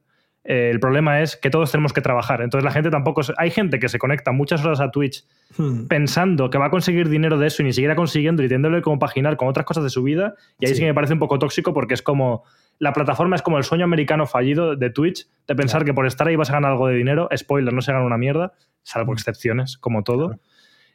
[0.44, 2.42] eh, el problema es que todos tenemos que trabajar.
[2.42, 3.22] Entonces la gente tampoco...
[3.38, 5.26] Hay gente que se conecta muchas horas a Twitch
[5.58, 5.88] hmm.
[5.88, 9.00] pensando que va a conseguir dinero de eso y ni siquiera consiguiendo y teniéndole como
[9.00, 10.36] paginar con otras cosas de su vida.
[10.60, 12.44] Y ahí sí, que me parece un poco tóxico porque es como...
[12.78, 16.28] La plataforma es como el sueño americano fallido de Twitch, de pensar que por estar
[16.28, 17.28] ahí vas a ganar algo de dinero.
[17.36, 19.16] Spoiler, no se gana una mierda, salvo hmm.
[19.16, 20.40] excepciones, como todo.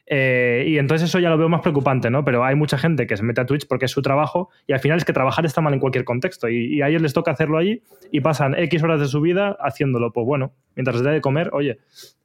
[0.07, 2.23] Eh, y entonces eso ya lo veo más preocupante, ¿no?
[2.23, 4.79] Pero hay mucha gente que se mete a Twitch porque es su trabajo y al
[4.79, 7.57] final es que trabajar está mal en cualquier contexto y, a ellos les toca hacerlo
[7.57, 7.81] allí
[8.11, 10.11] y pasan X horas de su vida haciéndolo.
[10.13, 11.79] Pues bueno, mientras les dé de comer, oye.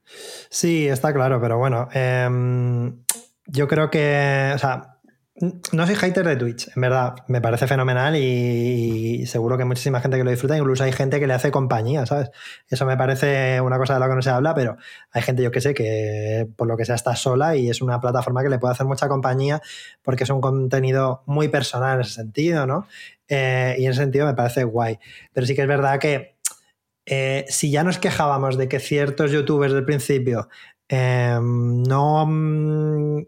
[0.05, 2.97] Sí, está claro, pero bueno, em,
[3.47, 4.90] yo creo que, o sea,
[5.41, 7.15] no soy hater de Twitch, en verdad.
[7.27, 10.57] Me parece fenomenal y seguro que muchísima gente que lo disfruta.
[10.57, 12.31] Incluso hay gente que le hace compañía, ¿sabes?
[12.69, 14.77] Eso me parece una cosa de la que no se habla, pero
[15.11, 18.01] hay gente, yo que sé, que por lo que sea está sola y es una
[18.01, 19.63] plataforma que le puede hacer mucha compañía
[20.03, 22.87] porque es un contenido muy personal en ese sentido, ¿no?
[23.27, 24.99] Eh, y en ese sentido me parece guay.
[25.33, 26.37] Pero sí que es verdad que
[27.07, 30.49] eh, si ya nos quejábamos de que ciertos youtubers del principio
[30.89, 33.23] eh, no mm,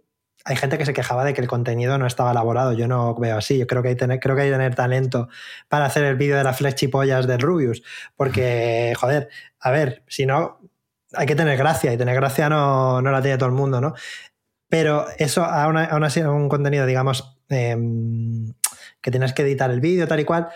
[0.45, 2.73] hay gente que se quejaba de que el contenido no estaba elaborado.
[2.73, 3.59] Yo no veo así.
[3.59, 5.29] Yo creo que hay, tener, creo que hay tener talento
[5.69, 7.83] para hacer el vídeo de las flechipollas del Rubius.
[8.17, 9.29] Porque, joder,
[9.61, 10.59] a ver, si no,
[11.15, 13.95] hay que tener gracia y tener gracia no, no la tiene todo el mundo, ¿no?
[14.69, 18.55] Pero eso, aún, así, un contenido, digamos, em,
[19.03, 20.49] que tienes que editar el vídeo, tal y cual,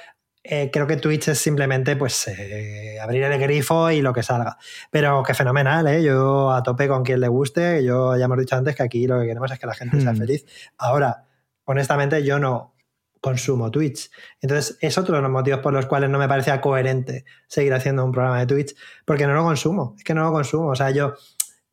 [0.49, 4.59] eh, creo que Twitch es simplemente pues eh, abrir el grifo y lo que salga.
[4.90, 6.03] Pero que fenomenal, ¿eh?
[6.03, 7.84] Yo a tope con quien le guste.
[7.84, 10.12] Yo ya hemos dicho antes que aquí lo que queremos es que la gente sea
[10.12, 10.16] hmm.
[10.16, 10.47] feliz.
[10.78, 11.26] Ahora,
[11.64, 12.74] honestamente, yo no
[13.20, 14.11] consumo Twitch.
[14.40, 18.05] Entonces, es otro de los motivos por los cuales no me parecía coherente seguir haciendo
[18.05, 19.94] un programa de Twitch, porque no lo consumo.
[19.99, 20.68] Es que no lo consumo.
[20.68, 21.14] O sea, yo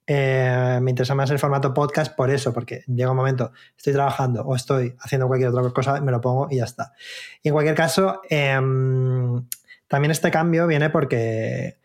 [0.06, 4.43] eh, me interesa más el formato podcast por eso, porque llega un momento, estoy trabajando
[4.43, 6.93] o estoy haciendo cualquier otra cosa, me lo pongo y ya está.
[7.41, 9.45] Y en cualquier caso, em,
[9.88, 11.78] también este cambio viene porque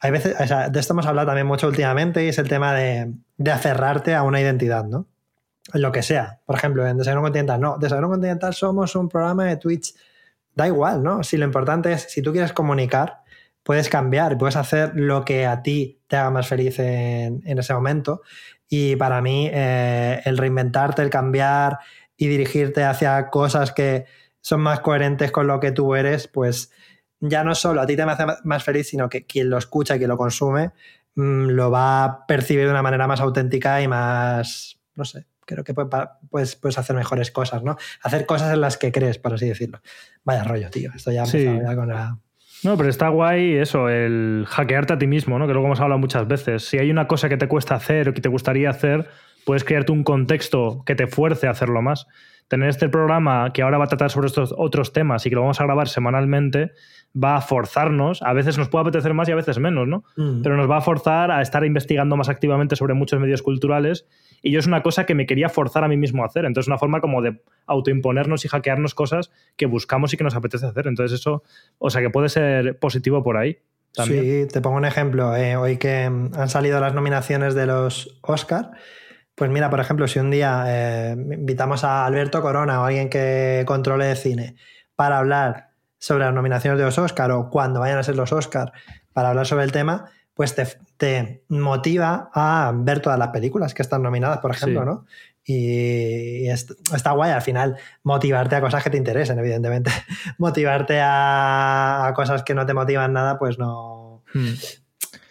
[0.00, 3.52] hay veces, de esto hemos hablado también mucho últimamente y es el tema de, de
[3.52, 5.06] aferrarte a una identidad, ¿no?
[5.72, 6.40] Lo que sea.
[6.46, 9.94] Por ejemplo, en Desayuno Continental, no, Desayuno Continental somos un programa de Twitch.
[10.54, 11.22] Da igual, ¿no?
[11.22, 13.22] Si lo importante es, si tú quieres comunicar,
[13.66, 18.22] puedes cambiar, puedes hacer lo que a ti te haga más feliz en, ese momento.
[18.68, 21.80] Y para mí, eh, el reinventarte, el cambiar
[22.16, 24.04] y dirigirte hacia cosas que
[24.40, 26.70] son más coherentes con lo que tú eres, pues
[27.18, 29.98] ya no solo a ti te hace más feliz, sino que quien lo escucha y
[29.98, 30.70] quien lo consume
[31.16, 35.64] mm, lo va a percibir de una manera más auténtica y más, no sé, creo
[35.64, 37.76] que puedes, puedes hacer mejores cosas, ¿no?
[38.00, 39.80] Hacer cosas en las que crees, por así decirlo.
[40.22, 40.92] Vaya rollo, tío.
[40.94, 41.44] Esto ya sí.
[41.74, 42.16] con la...
[42.62, 45.46] No, pero está guay eso, el hackearte a ti mismo, ¿no?
[45.46, 46.64] Que luego hemos hablado muchas veces.
[46.64, 49.08] Si hay una cosa que te cuesta hacer o que te gustaría hacer,
[49.44, 52.06] puedes crearte un contexto que te fuerce a hacerlo más
[52.48, 55.42] tener este programa que ahora va a tratar sobre estos otros temas y que lo
[55.42, 56.72] vamos a grabar semanalmente,
[57.22, 60.04] va a forzarnos, a veces nos puede apetecer más y a veces menos, ¿no?
[60.16, 60.42] Mm.
[60.42, 64.06] Pero nos va a forzar a estar investigando más activamente sobre muchos medios culturales
[64.42, 66.44] y yo es una cosa que me quería forzar a mí mismo a hacer.
[66.44, 70.66] Entonces, una forma como de autoimponernos y hackearnos cosas que buscamos y que nos apetece
[70.66, 70.86] hacer.
[70.86, 71.42] Entonces, eso,
[71.78, 73.58] o sea, que puede ser positivo por ahí.
[73.94, 74.22] También.
[74.22, 75.34] Sí, te pongo un ejemplo.
[75.34, 78.72] Eh, hoy que han salido las nominaciones de los Oscar,
[79.34, 83.64] pues mira, por ejemplo, si un día eh, invitamos a Alberto Corona o alguien que
[83.66, 84.56] controle de cine
[84.94, 85.65] para hablar
[86.06, 88.72] sobre las nominaciones de los Oscar o cuando vayan a ser los Oscar
[89.12, 90.04] para hablar sobre el tema,
[90.34, 95.04] pues te, motiva a ver todas las películas que están nominadas, por ejemplo, ¿no?
[95.44, 99.90] Y está guay al final motivarte a cosas que te interesen, evidentemente.
[100.38, 104.52] motivarte a, cosas que no te motivan nada, pues no, hmm.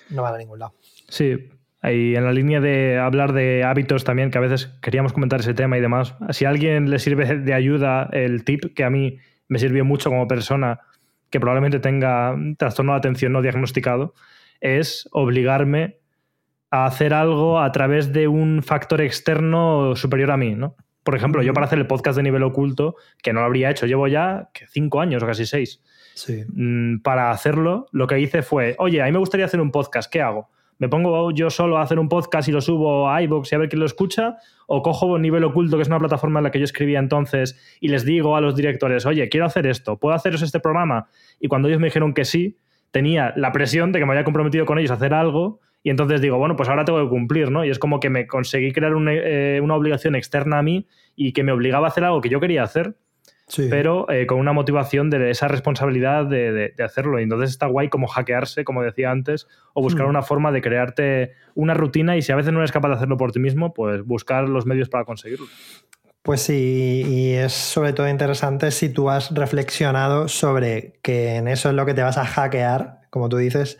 [0.09, 0.73] no va a ningún lado.
[1.07, 1.51] Sí,
[1.84, 5.53] y en la línea de hablar de hábitos también, que a veces queríamos comentar ese
[5.53, 9.19] tema y demás, si a alguien le sirve de ayuda el tip que a mí
[9.47, 10.79] me sirvió mucho como persona
[11.29, 14.13] que probablemente tenga trastorno de atención no diagnosticado,
[14.61, 15.99] es obligarme
[16.71, 20.75] a hacer algo a través de un factor externo superior a mí, ¿no?
[21.03, 23.85] Por ejemplo, yo para hacer el podcast de nivel oculto, que no lo habría hecho,
[23.85, 25.81] llevo ya cinco años o casi seis.
[26.15, 26.43] Sí.
[26.47, 30.11] Mm, para hacerlo, lo que hice fue, oye, a mí me gustaría hacer un podcast,
[30.11, 30.49] ¿qué hago?
[30.78, 33.57] Me pongo yo solo a hacer un podcast y lo subo a iVoox y a
[33.59, 36.59] ver quién lo escucha, o cojo Nivel Oculto, que es una plataforma en la que
[36.59, 40.41] yo escribía entonces, y les digo a los directores, oye, quiero hacer esto, ¿puedo haceros
[40.41, 41.07] este programa?
[41.39, 42.57] Y cuando ellos me dijeron que sí,
[42.91, 46.19] tenía la presión de que me había comprometido con ellos a hacer algo, y entonces
[46.19, 47.63] digo, bueno, pues ahora tengo que cumplir, ¿no?
[47.63, 51.32] Y es como que me conseguí crear una, eh, una obligación externa a mí y
[51.32, 52.95] que me obligaba a hacer algo que yo quería hacer,
[53.69, 57.19] pero eh, con una motivación de esa responsabilidad de, hacerlo.
[57.19, 60.09] Y entonces está guay como hackearse, como decía antes, o buscar hmm.
[60.09, 63.17] una forma de crearte una rutina y si a veces no eres capaz de hacerlo
[63.17, 65.47] por ti mismo, pues buscar los medios para conseguirlo.
[66.23, 71.69] Pues sí, y es sobre todo interesante si tú has reflexionado sobre que en eso
[71.69, 73.77] es lo que te vas a hackear, como tú dices,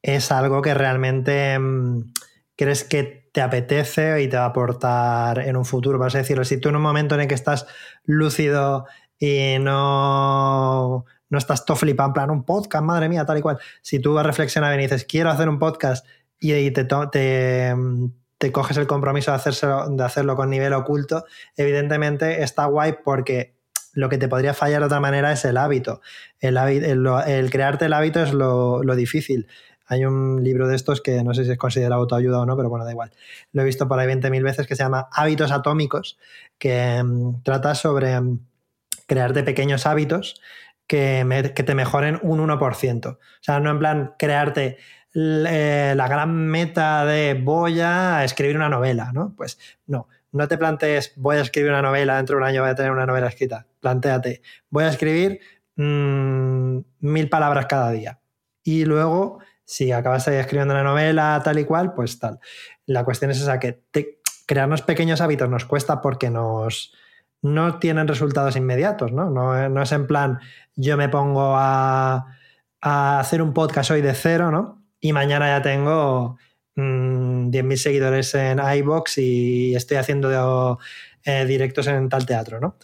[0.00, 2.12] es algo que realmente mm,
[2.54, 6.44] crees que te apetece y te va a aportar en un futuro, vas a decirlo.
[6.44, 7.66] Si tú en un momento en el que estás
[8.04, 8.86] lúcido
[9.18, 13.58] y no, no estás todo flipado en plan un podcast, madre mía, tal y cual.
[13.82, 16.06] Si tú vas a reflexionar y dices, quiero hacer un podcast
[16.40, 21.24] y te, te, coges el compromiso de, de hacerlo con nivel oculto,
[21.56, 23.58] evidentemente está guay porque
[23.98, 26.00] lo que te podría fallar de otra manera es el hábito.
[26.38, 29.48] El, el, crearte el hábito es lo, lo, difícil.
[29.86, 32.68] Hay un libro de estos que no sé si es considerado autoayuda o no, pero
[32.68, 33.10] bueno, da igual.
[33.52, 36.18] Lo he visto por ahí 20.000 veces que se llama Hábitos Atómicos,
[36.58, 38.38] que mm, trata sobre mm,
[39.08, 40.40] crearte pequeños hábitos
[40.86, 43.06] que, te mejoren un 1%.
[43.06, 44.78] O sea, no en plan crearte
[45.14, 49.34] eh, la gran meta de voy a escribir una novela, ¿no?
[49.36, 52.70] Pues no, no te plantees voy a escribir una novela, dentro de un año voy
[52.70, 53.66] a tener una novela escrita.
[53.80, 55.40] Plantéate, voy a escribir
[55.76, 58.20] mm, mil palabras cada día.
[58.62, 62.40] Y luego, si acabas escribiendo una novela tal y cual, pues tal.
[62.86, 63.82] La cuestión es esa, que
[64.46, 66.92] crearnos pequeños hábitos nos cuesta porque nos,
[67.42, 69.30] no tienen resultados inmediatos, ¿no?
[69.30, 70.40] No, es en plan,
[70.74, 72.26] yo me pongo a,
[72.80, 74.84] hacer un podcast hoy de cero, ¿no?
[75.00, 76.38] Y mañana ya tengo
[76.76, 80.78] 10.000 mm, seguidores en iBox y estoy haciendo
[81.24, 82.76] eh, directos en tal teatro, ¿no?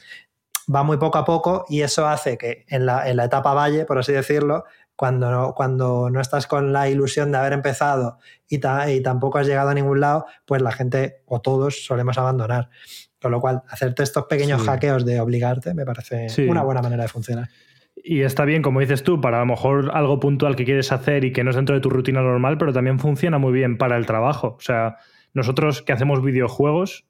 [0.75, 4.13] Va muy poco a poco y eso hace que en la, etapa valle, por así
[4.13, 4.65] decirlo,
[4.97, 9.71] cuando no, cuando no estás con la ilusión de haber empezado y tampoco has llegado
[9.71, 12.71] a ningún lado, pues la gente o todos solemos abandonar.
[13.25, 17.09] Con lo cual, hacerte estos pequeños hackeos de obligarte me parece una buena manera de
[17.09, 17.49] funcionar.
[17.97, 21.25] Y está bien, como dices tú, para a lo mejor algo puntual que quieres hacer
[21.25, 23.97] y que no es dentro de tu rutina normal, pero también funciona muy bien para
[23.97, 24.57] el trabajo.
[24.59, 24.99] O sea,
[25.33, 27.07] nosotros que hacemos videojuegos,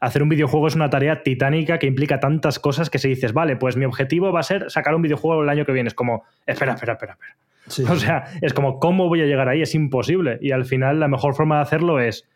[0.00, 3.56] hacer un videojuego es una tarea titánica que implica tantas cosas que se dices, vale,
[3.56, 5.88] pues mi objetivo va a ser sacar un videojuego el año que viene.
[5.88, 7.36] Es como, espera, espera, espera, espera.
[7.92, 9.60] O sea, es como, ¿cómo voy a llegar ahí?
[9.60, 10.38] Es imposible.
[10.40, 12.26] Y al final la mejor forma de hacerlo es,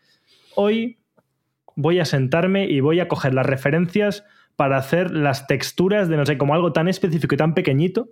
[0.53, 0.99] hoy
[1.75, 6.25] voy a sentarme y voy a coger las referencias para hacer las texturas de, no
[6.25, 8.09] sé, como algo tan específico y tan pequeñito,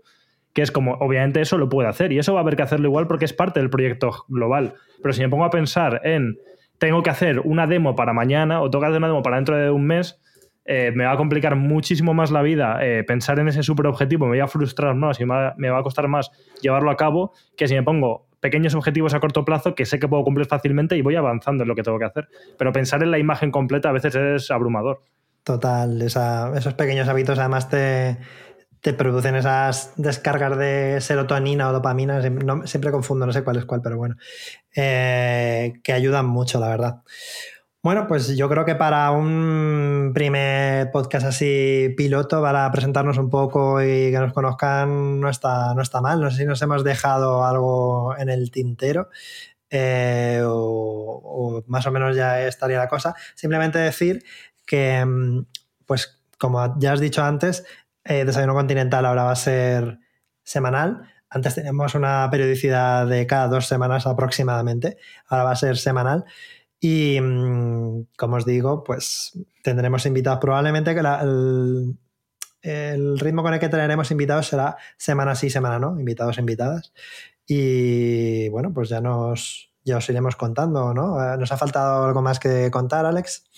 [0.53, 2.87] que es como, obviamente eso lo puedo hacer y eso va a haber que hacerlo
[2.87, 4.75] igual porque es parte del proyecto global.
[5.01, 6.37] Pero si me pongo a pensar en,
[6.77, 9.57] tengo que hacer una demo para mañana o tengo que hacer una demo para dentro
[9.57, 10.19] de un mes,
[10.65, 14.25] eh, me va a complicar muchísimo más la vida eh, pensar en ese super objetivo,
[14.25, 17.67] me voy a frustrar más y me va a costar más llevarlo a cabo que
[17.67, 21.01] si me pongo pequeños objetivos a corto plazo que sé que puedo cumplir fácilmente y
[21.01, 22.27] voy avanzando en lo que tengo que hacer.
[22.57, 24.99] Pero pensar en la imagen completa a veces es abrumador.
[25.45, 28.17] Total, esos pequeños hábitos además te,
[28.81, 32.21] te producen esas descargas de serotonina o dopamina,
[32.65, 34.17] siempre confundo, no sé cuál es cuál, pero bueno,
[34.75, 36.95] eh, que ayudan mucho, la verdad.
[37.83, 43.81] Bueno, pues yo creo que para un primer podcast así piloto, para presentarnos un poco
[43.81, 46.21] y que nos conozcan, no está, no está mal.
[46.21, 49.09] No sé si nos hemos dejado algo en el tintero.
[49.69, 53.15] Eh, o, más o menos ya estaría la cosa.
[53.35, 54.23] Simplemente decir
[54.65, 55.45] que, mm,
[55.85, 57.65] pues como ya has dicho antes,
[58.05, 59.99] eh, Desayuno Continental ahora va a ser
[60.43, 61.01] semanal.
[61.29, 64.97] Antes teníamos una periodicidad de cada dos semanas aproximadamente.
[65.27, 66.25] Ahora va a ser semanal.
[66.83, 70.39] Y mm, como os digo, pues tendremos invitados.
[70.41, 70.99] Probablemente que
[72.61, 76.91] el, ritmo con el que traeremos invitados será semana sí, semana no, invitados invitadas.
[77.47, 81.23] Y bueno, pues ya nos ya os iremos contando, ¿no?
[81.23, 83.49] Eh, ¿Nos ha faltado algo más que contar, Alex?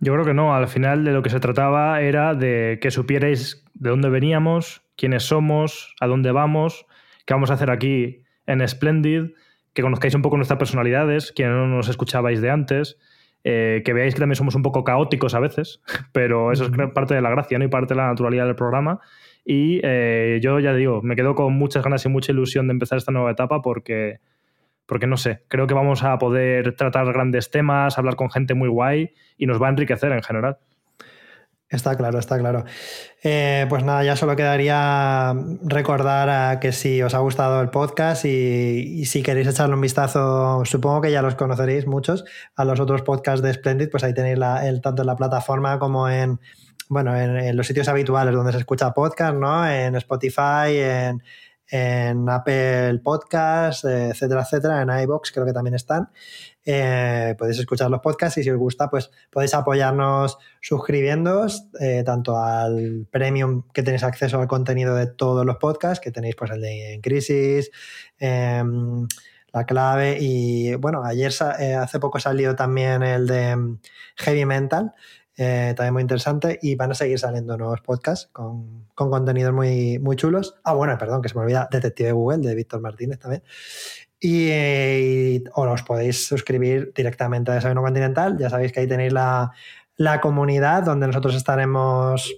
[0.00, 0.54] Yo creo que no.
[0.54, 5.24] Al final de lo que se trataba era de que supierais de dónde veníamos, quiénes
[5.24, 6.86] somos, a dónde vamos,
[7.26, 9.32] qué vamos a hacer aquí en Splendid
[9.72, 12.98] que conozcáis un poco nuestras personalidades, que no nos escuchabais de antes,
[13.44, 17.14] eh, que veáis que también somos un poco caóticos a veces, pero eso es parte
[17.14, 17.64] de la gracia ¿no?
[17.64, 19.00] y parte de la naturalidad del programa.
[19.44, 22.98] Y eh, yo ya digo, me quedo con muchas ganas y mucha ilusión de empezar
[22.98, 24.20] esta nueva etapa porque,
[24.86, 28.68] porque no sé, creo que vamos a poder tratar grandes temas, hablar con gente muy
[28.68, 30.58] guay y nos va a enriquecer en general.
[31.72, 32.66] Está claro, está claro.
[33.22, 39.06] Eh, pues nada, ya solo quedaría recordar que si os ha gustado el podcast y,
[39.06, 43.42] si queréis echarle un vistazo, supongo que ya los conoceréis muchos, a los otros podcasts
[43.42, 46.40] de Splendid, pues ahí tenéis el, tanto en la plataforma como en,
[46.90, 49.66] bueno, en, los sitios habituales donde se escucha podcast, ¿no?
[49.66, 51.22] En Spotify, en,
[51.68, 56.10] en Apple Podcasts, etcétera, etcétera, en iBox creo que también están.
[56.64, 62.38] Eh, podéis escuchar los podcasts y si os gusta, pues podéis apoyarnos suscribiéndoos eh, tanto
[62.38, 66.60] al premium que tenéis acceso al contenido de todos los podcasts, que tenéis pues el
[66.60, 67.70] de En Crisis,
[68.18, 69.08] em,
[69.52, 73.78] La Clave y bueno, ayer eh, hace poco salió también el de em,
[74.16, 74.92] Heavy Mental,
[75.34, 80.14] también muy interesante y van a seguir saliendo nuevos podcasts con, con contenidos muy, muy
[80.14, 80.54] chulos.
[80.62, 83.42] Ah, bueno, perdón, que se me olvida Detective Google de Víctor Martínez también.
[84.24, 88.36] Y, os podéis suscribir directamente a Desayuno Continental.
[88.38, 89.50] Ya sabéis que ahí tenéis la,
[90.20, 92.32] comunidad donde nosotros estaremos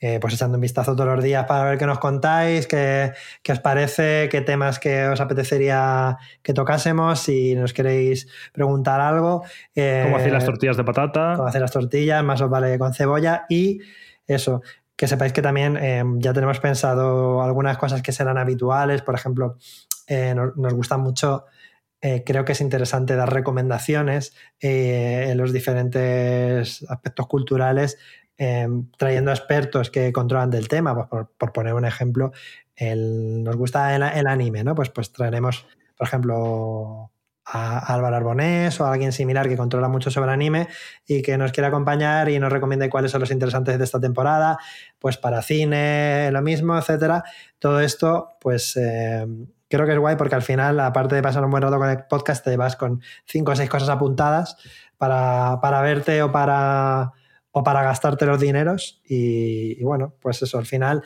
[0.00, 3.12] eh, pues echando un vistazo todos los días para ver qué nos contáis, qué,
[3.46, 9.44] os parece, qué temas que os apetecería que tocásemos, si nos queréis preguntar algo.
[9.74, 11.34] Eh, cómo hacer las tortillas de patata.
[11.36, 13.80] Cómo hacer las tortillas, más os vale con cebolla y
[14.26, 14.62] eso,
[14.96, 19.56] que sepáis que también eh, ya tenemos pensado algunas cosas que serán habituales, por ejemplo,
[20.10, 21.44] eh, nos, gusta mucho,
[22.00, 27.96] eh, creo que es interesante dar recomendaciones eh, en los diferentes aspectos culturales,
[28.96, 31.08] trayendo expertos que controlan del tema.
[31.08, 32.32] Pues por, poner un ejemplo,
[32.80, 34.74] nos gusta el, anime, ¿no?
[34.74, 37.12] Pues, pues traeremos, por ejemplo,
[37.44, 40.68] a Álvaro Arbonés o a alguien similar que controla mucho sobre anime
[41.06, 44.58] y que nos quiera acompañar y nos recomiende cuáles son los interesantes de esta temporada,
[44.98, 47.22] pues para cine, lo mismo, etcétera.
[47.58, 48.74] Todo esto, pues
[49.70, 52.04] creo que es guay porque al final, aparte de pasar un buen rato con el
[52.04, 54.56] podcast, te vas con cinco o seis cosas apuntadas
[54.98, 57.12] para, verte o para,
[57.52, 59.00] o para gastarte los dineros.
[59.04, 61.04] Y, bueno, pues eso, al final,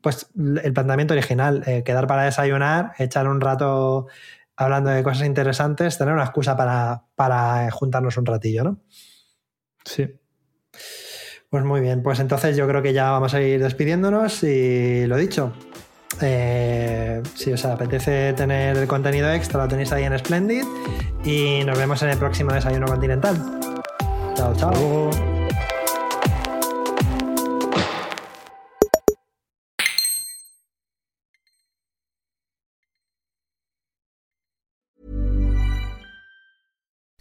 [0.00, 4.06] pues el planteamiento original, eh, quedar para desayunar, echar un rato
[4.56, 8.80] hablando de cosas interesantes, tener una excusa para, para juntarnos un ratillo, ¿no?
[9.84, 10.20] Sí.
[11.50, 15.16] Pues muy bien, pues entonces yo creo que ya vamos a ir despidiéndonos y lo
[15.16, 15.52] dicho,
[16.20, 20.64] eh, si os apetece tener el contenido extra, lo tenéis ahí en Splendid.
[21.24, 23.36] Y nos vemos en el próximo Desayuno Continental.
[24.34, 25.33] Chao, chao.